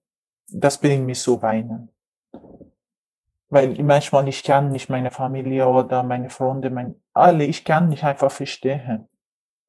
das 0.47 0.79
bringt 0.79 1.05
mich 1.05 1.21
zu 1.21 1.41
weinen 1.41 1.91
weil 3.51 3.75
manchmal 3.83 4.27
ich 4.29 4.43
kann 4.43 4.71
nicht 4.71 4.89
meine 4.89 5.11
Familie 5.11 5.67
oder 5.67 6.03
meine 6.03 6.29
Freunde, 6.29 6.69
mein, 6.69 6.95
alle, 7.13 7.43
ich 7.43 7.65
kann 7.65 7.89
nicht 7.89 8.03
einfach 8.05 8.31
verstehen, 8.31 9.09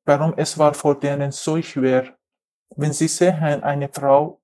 warum 0.04 0.34
es 0.36 0.56
war 0.56 0.72
vor 0.72 0.98
denen 0.98 1.32
so 1.32 1.60
schwer, 1.60 2.16
wenn 2.76 2.92
sie 2.92 3.08
sehen, 3.08 3.62
eine 3.64 3.88
Frau, 3.88 4.40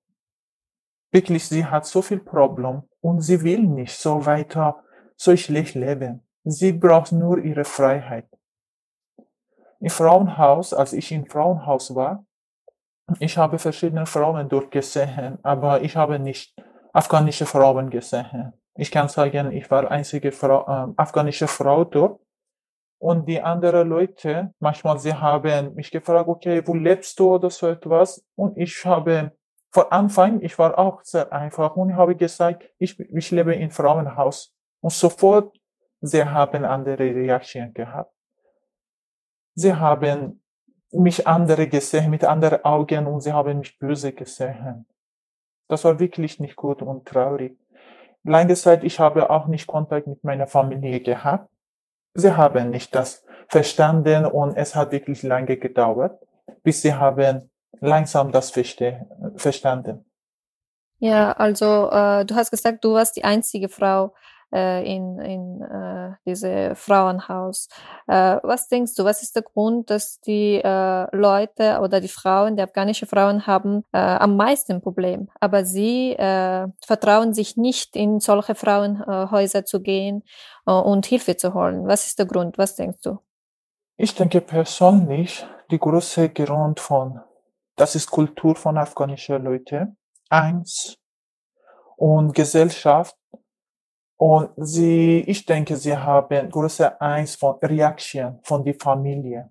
wirklich, 1.11 1.47
sie 1.47 1.65
hat 1.65 1.85
so 1.85 2.01
viel 2.01 2.19
Problem 2.19 2.83
und 3.01 3.21
sie 3.21 3.43
will 3.43 3.63
nicht 3.63 3.97
so 3.97 4.25
weiter, 4.25 4.83
so 5.15 5.35
schlecht 5.35 5.75
leben. 5.75 6.27
Sie 6.43 6.71
braucht 6.71 7.11
nur 7.11 7.39
ihre 7.39 7.65
Freiheit. 7.65 8.27
Im 9.79 9.89
Frauenhaus, 9.89 10.73
als 10.73 10.93
ich 10.93 11.11
im 11.11 11.25
Frauenhaus 11.25 11.95
war, 11.95 12.25
ich 13.19 13.37
habe 13.37 13.57
verschiedene 13.57 14.05
Frauen 14.05 14.49
dort 14.49 14.71
gesehen, 14.71 15.39
aber 15.41 15.81
ich 15.81 15.95
habe 15.95 16.19
nicht 16.19 16.55
afghanische 16.93 17.45
Frauen 17.45 17.89
gesehen. 17.89 18.53
Ich 18.75 18.91
kann 18.91 19.09
sagen, 19.09 19.51
ich 19.51 19.69
war 19.71 19.89
einzige 19.89 20.31
Frau, 20.31 20.61
äh, 20.67 20.93
afghanische 20.95 21.47
Frau 21.47 21.83
dort. 21.83 22.21
Und 23.01 23.27
die 23.27 23.41
anderen 23.41 23.87
Leute, 23.87 24.53
manchmal 24.59 24.99
sie 24.99 25.13
haben 25.13 25.73
mich 25.73 25.89
gefragt, 25.89 26.27
okay, 26.27 26.61
wo 26.65 26.73
lebst 26.73 27.17
du 27.19 27.33
oder 27.35 27.49
so 27.49 27.67
etwas? 27.67 28.25
Und 28.35 28.57
ich 28.57 28.85
habe, 28.85 29.31
vor 29.71 29.93
Anfang, 29.93 30.41
ich 30.41 30.57
war 30.57 30.77
auch 30.79 31.03
sehr 31.03 31.31
einfach 31.31 31.75
und 31.75 31.95
habe 31.95 32.15
gesagt, 32.15 32.69
ich, 32.79 32.99
ich 32.99 33.31
lebe 33.31 33.53
in 33.53 33.69
Frauenhaus. 33.69 34.55
Und 34.81 34.91
sofort, 34.91 35.55
sie 36.01 36.23
haben 36.25 36.65
andere 36.65 37.03
Reaktionen 37.03 37.73
gehabt. 37.73 38.11
Sie 39.55 39.73
haben 39.73 40.41
mich 40.91 41.27
andere 41.27 41.67
gesehen, 41.67 42.09
mit 42.09 42.23
anderen 42.23 42.63
Augen 42.65 43.05
und 43.05 43.21
sie 43.21 43.33
haben 43.33 43.59
mich 43.59 43.77
böse 43.77 44.13
gesehen. 44.13 44.87
Das 45.67 45.83
war 45.83 45.99
wirklich 45.99 46.39
nicht 46.39 46.55
gut 46.55 46.81
und 46.81 47.05
traurig. 47.05 47.59
Lange 48.23 48.55
Zeit, 48.55 48.83
ich 48.83 48.99
habe 48.99 49.29
auch 49.29 49.47
nicht 49.47 49.67
Kontakt 49.67 50.07
mit 50.07 50.23
meiner 50.23 50.47
Familie 50.47 50.99
gehabt. 51.01 51.49
Sie 52.15 52.35
haben 52.35 52.71
nicht 52.71 52.95
das 52.95 53.23
verstanden 53.47 54.25
und 54.25 54.57
es 54.57 54.75
hat 54.75 54.91
wirklich 54.91 55.21
lange 55.23 55.57
gedauert, 55.57 56.19
bis 56.63 56.81
sie 56.81 56.93
haben 56.93 57.48
langsam 57.81 58.31
das 58.31 58.51
verstanden. 59.35 60.05
Ja, 60.99 61.31
also 61.31 61.89
äh, 61.91 62.25
du 62.25 62.35
hast 62.35 62.51
gesagt, 62.51 62.83
du 62.83 62.93
warst 62.93 63.15
die 63.15 63.23
einzige 63.23 63.69
Frau, 63.69 64.13
äh, 64.51 64.83
in, 64.83 65.19
in 65.19 65.61
äh, 65.61 66.15
diese 66.25 66.75
Frauenhaus. 66.75 67.67
Äh, 68.07 68.37
was 68.43 68.67
denkst 68.67 68.95
du, 68.95 69.03
was 69.03 69.21
ist 69.21 69.35
der 69.35 69.43
Grund, 69.43 69.89
dass 69.89 70.19
die 70.21 70.55
äh, 70.55 71.15
Leute 71.15 71.79
oder 71.81 72.01
die 72.01 72.07
Frauen, 72.07 72.55
die 72.55 72.63
afghanische 72.63 73.05
Frauen 73.05 73.45
haben 73.47 73.83
äh, 73.91 73.99
am 73.99 74.35
meisten 74.37 74.81
Problem, 74.81 75.29
aber 75.39 75.65
sie 75.65 76.15
vertrauen 76.85 77.33
sich 77.33 77.57
nicht 77.57 77.95
in 77.95 78.19
solche 78.19 78.55
Frauenhäuser 78.55 79.65
zu 79.65 79.81
gehen 79.81 80.23
und 80.65 81.05
Hilfe 81.05 81.37
zu 81.37 81.53
holen. 81.53 81.87
Was 81.87 82.07
ist 82.07 82.19
der 82.19 82.25
Grund? 82.25 82.57
Was 82.57 82.75
denkst 82.75 83.01
du? 83.03 83.19
Ich 83.97 84.15
denke 84.15 84.41
persönlich, 84.41 85.45
die 85.71 85.79
große 85.79 86.29
Grund 86.29 86.79
von, 86.79 87.21
das 87.79 87.95
ist 87.95 88.11
Kultur 88.11 88.55
von 88.55 88.77
afghanischen 88.77 89.43
Leuten. 89.43 89.97
Eins. 90.29 90.97
Und 91.95 92.33
Gesellschaft 92.33 93.15
und 94.17 94.51
sie, 94.57 95.21
ich 95.21 95.45
denke, 95.45 95.77
sie 95.77 95.95
haben 95.95 96.49
große 96.49 96.99
Angst 96.99 97.39
von 97.39 97.55
Reaktion 97.61 98.39
von 98.43 98.65
der 98.65 98.75
Familie. 98.75 99.49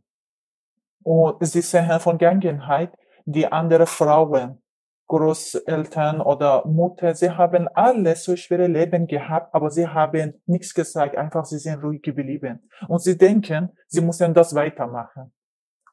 Und 1.03 1.37
sie 1.47 1.63
sehen 1.63 2.01
von 2.01 2.19
Gelegenheit, 2.19 2.93
die 3.25 3.51
andere 3.51 3.87
Frauen, 3.87 4.63
Großeltern 5.07 6.21
oder 6.21 6.67
Mutter, 6.67 7.15
sie 7.15 7.31
haben 7.31 7.67
alle 7.69 8.15
so 8.15 8.37
schwere 8.37 8.67
Leben 8.67 9.07
gehabt, 9.07 9.55
aber 9.55 9.71
sie 9.71 9.89
haben 9.89 10.35
nichts 10.45 10.75
gesagt, 10.75 11.17
einfach 11.17 11.47
sie 11.47 11.59
sind 11.59 11.83
ruhig 11.83 12.03
geblieben. 12.03 12.69
Und 12.89 13.01
sie 13.01 13.17
denken, 13.17 13.71
sie 13.87 14.03
müssen 14.03 14.35
das 14.35 14.55
weitermachen. 14.55 15.33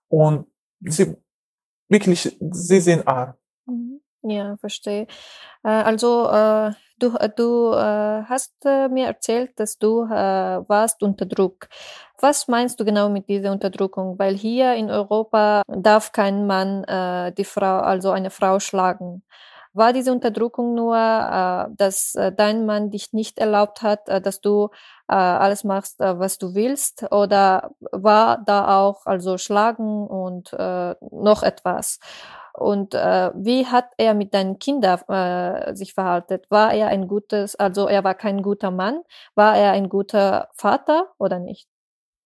Und 0.10 0.48
sie 0.82 1.16
wirklich, 1.90 2.38
sie 2.40 2.80
sind 2.80 3.08
arm. 3.08 3.34
Mhm. 3.66 4.02
Ja, 4.28 4.58
verstehe. 4.58 5.06
Äh, 5.64 5.70
also 5.70 6.28
äh, 6.30 6.72
du, 6.98 7.16
du 7.36 7.74
äh, 7.74 8.24
hast 8.24 8.54
mir 8.64 9.06
erzählt, 9.06 9.52
dass 9.60 9.78
du 9.78 10.02
warst 10.02 11.04
unter 11.04 11.26
Druck. 11.26 11.68
Was 12.20 12.48
meinst 12.48 12.80
du 12.80 12.86
genau 12.86 13.10
mit 13.10 13.30
dieser 13.30 13.52
Unterdrückung? 13.52 14.18
Weil 14.18 14.36
hier 14.36 14.74
in 14.74 14.90
Europa 14.90 15.62
darf 15.68 16.12
kein 16.12 16.48
Mann 16.48 16.84
die 17.38 17.44
Frau, 17.44 17.80
also 17.80 18.12
eine 18.12 18.30
Frau 18.30 18.60
schlagen. 18.60 19.24
War 19.76 19.92
diese 19.92 20.12
Unterdrückung 20.12 20.74
nur, 20.74 20.96
dass 20.96 22.14
dein 22.38 22.66
Mann 22.66 22.92
dich 22.92 23.12
nicht 23.12 23.38
erlaubt 23.38 23.82
hat, 23.82 24.08
dass 24.08 24.40
du 24.40 24.70
alles 25.08 25.66
machst, 25.66 26.00
was 26.00 26.38
du 26.38 26.56
willst? 26.56 27.12
Oder 27.12 27.72
war 27.92 28.38
da 28.46 28.80
auch 28.80 29.06
also 29.06 29.38
Schlagen 29.38 30.08
und 30.08 30.56
noch 31.12 31.44
etwas? 31.44 32.00
Und 32.58 32.94
äh, 32.94 33.32
wie 33.36 33.66
hat 33.66 33.90
er 33.98 34.14
mit 34.14 34.34
deinen 34.34 34.60
Kindern 34.60 35.02
äh, 35.10 35.76
sich 35.76 35.94
verhalten? 35.94 36.40
War 36.50 36.74
er 36.74 36.88
ein 36.88 37.10
gutes, 37.10 37.58
also 37.58 37.88
er 37.90 38.06
war 38.06 38.16
kein 38.16 38.42
guter 38.42 38.72
Mann? 38.72 39.02
War 39.36 39.58
er 39.58 39.74
ein 39.74 39.90
guter 39.90 40.48
Vater 40.54 41.08
oder 41.18 41.40
nicht? 41.40 41.68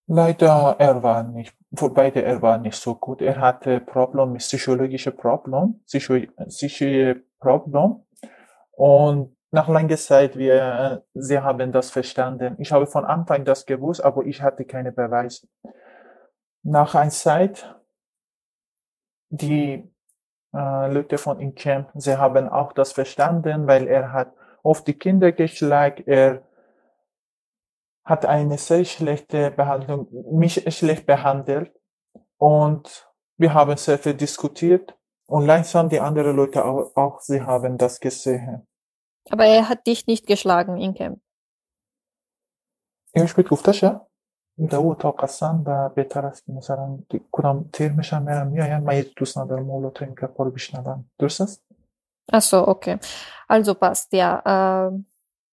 Leider, 0.06 0.76
er 0.78 1.02
war 1.02 1.24
nicht, 1.24 1.56
für 1.74 1.90
beide, 1.90 2.24
er 2.24 2.42
war 2.42 2.58
nicht 2.58 2.78
so 2.78 2.96
gut. 2.96 3.22
Er 3.22 3.40
hatte 3.40 3.80
Problem, 3.80 4.34
psychologische 4.36 5.12
Problem, 5.12 5.82
psychische 5.86 7.24
Problem. 7.40 8.04
Und 8.72 9.36
nach 9.52 9.68
langer 9.68 9.98
Zeit, 9.98 10.38
wir, 10.38 11.04
sie 11.14 11.40
haben 11.40 11.72
das 11.72 11.92
verstanden. 11.92 12.56
Ich 12.60 12.72
habe 12.72 12.88
von 12.88 13.06
Anfang 13.06 13.46
das 13.46 13.66
gewusst, 13.66 14.04
aber 14.04 14.26
ich 14.26 14.42
hatte 14.42 14.66
keine 14.66 14.92
Beweise. 14.92 15.48
Nach 16.64 16.96
einer 16.96 17.10
Zeit, 17.10 17.76
die 19.30 19.92
äh, 20.54 20.92
Leute 20.92 21.18
von 21.18 21.40
Incam, 21.40 21.88
sie 21.96 22.18
haben 22.18 22.50
auch 22.50 22.74
das 22.74 22.92
verstanden, 22.94 23.68
weil 23.68 23.88
er 23.88 24.12
hat 24.12 24.34
oft 24.64 24.88
die 24.88 24.98
Kinder 24.98 25.32
geschlagen, 25.32 26.04
er 26.06 26.42
hat 28.09 28.27
eine 28.27 28.59
sehr 28.59 28.85
schlechte 28.85 29.51
Behandlung, 29.51 30.09
mich 30.33 30.65
schlecht 30.77 31.07
behandelt 31.07 31.73
und 32.39 33.09
wir 33.39 33.55
haben 33.55 33.77
sehr 33.77 33.99
viel 33.99 34.15
diskutiert 34.15 34.97
und 35.27 35.47
langsam 35.47 35.89
die 35.89 36.01
anderen 36.01 36.37
Leute 36.37 36.65
auch, 36.65 36.95
auch 36.97 37.21
sie 37.21 37.41
haben 37.43 37.79
das 37.79 38.01
gesehen. 38.01 38.67
Aber 39.31 39.47
er 39.47 39.69
hat 39.69 39.87
dich 39.87 40.07
nicht 40.07 40.27
geschlagen, 40.27 40.77
Incam. 40.77 41.21
Ich 43.15 43.31
spielt 43.31 43.49
گفتش 43.49 43.85
دو 44.59 44.95
تا 44.95 45.11
قسم 45.11 45.65
و 45.67 45.89
بهتر 45.89 46.27
است 46.27 46.45
که 46.47 46.53
مثلا 46.53 46.99
کدام 47.33 47.71
ترمش 47.73 48.13
هم 48.13 48.47
میایم 48.47 48.83
من 48.83 49.05
دوست 49.17 49.39
ندارم 49.39 49.71
اولو 49.71 49.91
تا 49.91 50.05
این 50.05 50.15
کپا 50.15 50.45
رو 50.45 50.51
بشنوم 50.51 51.05
درست 51.19 51.41
است؟ 51.41 51.65
Ach 52.33 52.43
so, 52.43 52.67
okay. 52.67 52.99
Also 53.49 53.75
passt, 53.75 54.13
ja. 54.13 54.31
Äh, 54.47 54.91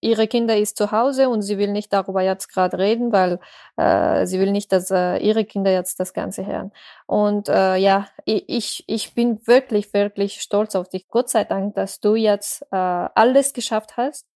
ihre 0.07 0.29
Kinder 0.29 0.57
ist 0.57 0.77
zu 0.77 0.92
Hause 0.92 1.29
und 1.29 1.42
sie 1.42 1.59
will 1.59 1.73
nicht 1.73 1.92
darüber 1.92 2.23
jetzt 2.23 2.49
gerade 2.49 2.79
reden, 2.79 3.12
weil 3.12 3.40
äh, 3.77 4.27
sie 4.27 4.38
will 4.40 4.53
nicht, 4.53 4.73
dass 4.73 4.90
äh, 4.90 5.19
ihre 5.19 5.45
Kinder 5.45 5.73
jetzt 5.73 5.99
das 6.01 6.12
Ganze 6.14 6.47
hören. 6.47 6.73
Und 7.07 7.49
äh, 7.49 7.77
ja, 7.77 8.07
ich, 8.25 8.85
ich 8.87 9.14
bin 9.14 9.47
wirklich, 9.47 9.92
wirklich 9.92 10.40
stolz 10.40 10.75
auf 10.77 10.88
dich. 10.88 11.09
Gott 11.09 11.29
sei 11.29 11.45
Dank, 11.45 11.75
dass 11.75 12.01
du 12.01 12.14
jetzt 12.14 12.62
äh, 12.71 12.77
alles 12.77 13.53
geschafft 13.53 13.97
hast. 13.97 14.27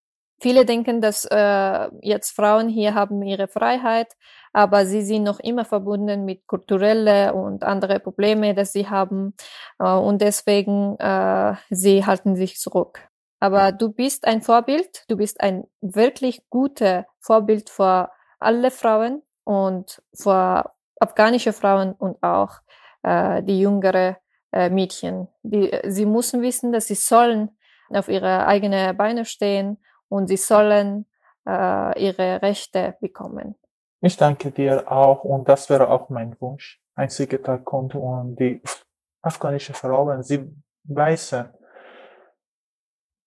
Viele 0.43 0.65
denken, 0.65 1.03
dass 1.03 1.27
äh, 1.27 1.89
jetzt 2.01 2.31
Frauen 2.31 2.69
hier 2.69 2.95
haben 2.95 3.23
ihre 3.23 3.47
Freiheit, 3.47 4.09
aber 4.55 4.87
sie 4.87 5.03
sind 5.03 5.23
noch 5.23 5.39
immer 5.39 5.67
verbunden 5.67 6.25
mit 6.25 6.47
kulturelle 6.47 7.35
und 7.35 7.63
andere 7.63 8.01
Probleme, 8.01 8.55
dass 8.55 8.73
sie 8.73 8.89
haben 8.89 9.35
äh, 9.79 9.85
und 9.85 10.23
deswegen 10.23 10.97
äh, 10.99 11.55
sie 11.69 12.07
halten 12.07 12.37
sich 12.37 12.59
zurück. 12.59 13.10
Aber 13.41 13.73
du 13.73 13.91
bist 13.91 14.27
ein 14.27 14.43
Vorbild, 14.43 15.05
du 15.09 15.17
bist 15.17 15.41
ein 15.41 15.65
wirklich 15.81 16.43
guter 16.51 17.07
Vorbild 17.21 17.71
für 17.71 18.11
alle 18.39 18.71
Frauen 18.71 19.23
und 19.45 20.03
für 20.15 20.71
afghanische 21.01 21.55
Frauen 21.55 21.93
und 21.93 22.23
auch 22.23 22.61
äh, 23.03 23.43
die 23.43 23.61
jüngere 23.61 24.19
äh, 24.53 24.69
Mädchen. 24.69 25.29
Die, 25.43 25.71
sie 25.85 26.05
müssen 26.05 26.43
wissen, 26.43 26.73
dass 26.73 26.87
sie 26.87 26.95
sollen 26.95 27.51
auf 27.89 28.09
ihre 28.09 28.47
eigenen 28.47 28.97
Beine 28.97 29.25
stehen 29.25 29.79
und 30.09 30.29
sie 30.29 30.37
sollen 30.37 31.07
äh, 31.47 32.05
ihre 32.05 32.43
Rechte 32.43 32.97
bekommen. 33.01 33.57
Ich 34.03 34.17
danke 34.17 34.51
dir 34.51 34.91
auch 34.91 35.25
und 35.25 35.49
das 35.49 35.69
wäre 35.71 35.89
auch 35.89 36.11
mein 36.11 36.37
Wunsch. 36.41 36.81
Ein 36.95 37.09
Tag 37.09 37.65
kommt 37.65 37.95
und 37.95 38.37
die 38.37 38.63
afghanische 39.23 39.73
Frauen, 39.73 40.23
sie 40.23 40.51
weißen, 40.85 41.49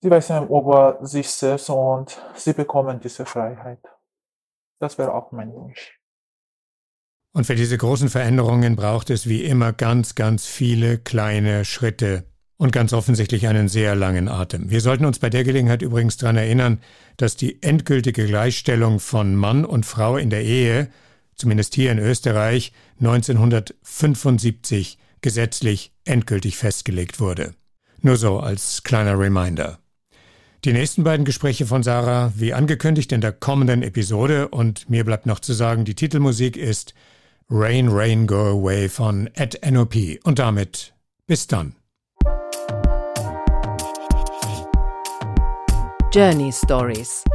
sie 0.03 0.11
weißen 0.11 0.49
über 0.49 0.99
sich 1.01 1.29
selbst 1.29 1.69
und 1.69 2.21
sie 2.35 2.51
bekommen 2.51 2.99
diese 2.99 3.25
Freiheit. 3.25 3.79
Das 4.79 4.97
wäre 4.97 5.13
auch 5.13 5.31
mein 5.31 5.53
Wunsch. 5.53 5.97
Und 7.31 7.45
für 7.45 7.55
diese 7.55 7.77
großen 7.77 8.09
Veränderungen 8.09 8.75
braucht 8.75 9.09
es 9.09 9.29
wie 9.29 9.45
immer 9.45 9.71
ganz, 9.71 10.13
ganz 10.13 10.45
viele 10.45 10.97
kleine 10.97 11.63
Schritte, 11.63 12.25
und 12.57 12.71
ganz 12.71 12.93
offensichtlich 12.93 13.47
einen 13.47 13.67
sehr 13.67 13.95
langen 13.95 14.29
Atem. 14.29 14.69
Wir 14.69 14.79
sollten 14.79 15.05
uns 15.05 15.19
bei 15.19 15.29
der 15.29 15.43
Gelegenheit 15.43 15.81
übrigens 15.81 16.15
daran 16.15 16.37
erinnern, 16.37 16.79
dass 17.17 17.35
die 17.35 17.61
endgültige 17.61 18.25
Gleichstellung 18.25 19.01
von 19.01 19.35
Mann 19.35 19.65
und 19.65 19.85
Frau 19.85 20.15
in 20.15 20.29
der 20.29 20.43
Ehe, 20.43 20.89
zumindest 21.35 21.75
hier 21.75 21.91
in 21.91 21.99
Österreich, 21.99 22.71
1975 23.01 24.97
gesetzlich 25.19 25.91
endgültig 26.05 26.55
festgelegt 26.55 27.19
wurde. 27.19 27.53
Nur 27.99 28.15
so 28.15 28.39
als 28.39 28.83
kleiner 28.83 29.19
Reminder. 29.19 29.82
Die 30.65 30.71
nächsten 30.71 31.03
beiden 31.03 31.25
Gespräche 31.25 31.65
von 31.65 31.83
Sarah, 31.83 32.31
wie 32.37 32.53
angekündigt 32.53 33.11
in 33.11 33.19
der 33.19 33.33
kommenden 33.33 33.83
Episode, 33.83 34.47
und 34.47 34.89
mir 34.89 35.03
bleibt 35.03 35.25
noch 35.25 35.41
zu 35.41 35.51
sagen, 35.51 35.83
die 35.83 35.93
Titelmusik 35.93 36.55
ist 36.55 36.93
Rain, 37.49 37.89
Rain, 37.89 38.27
Go 38.27 38.61
Away 38.61 38.87
von 38.87 39.29
Ed 39.33 39.59
NOP. 39.69 39.95
Und 40.23 40.39
damit 40.39 40.93
bis 41.27 41.47
dann. 41.47 41.75
Journey 46.13 46.53
Stories. 46.53 47.25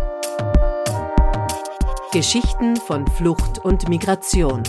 Geschichten 2.12 2.76
von 2.76 3.06
Flucht 3.08 3.58
und 3.58 3.90
Migration. 3.90 4.62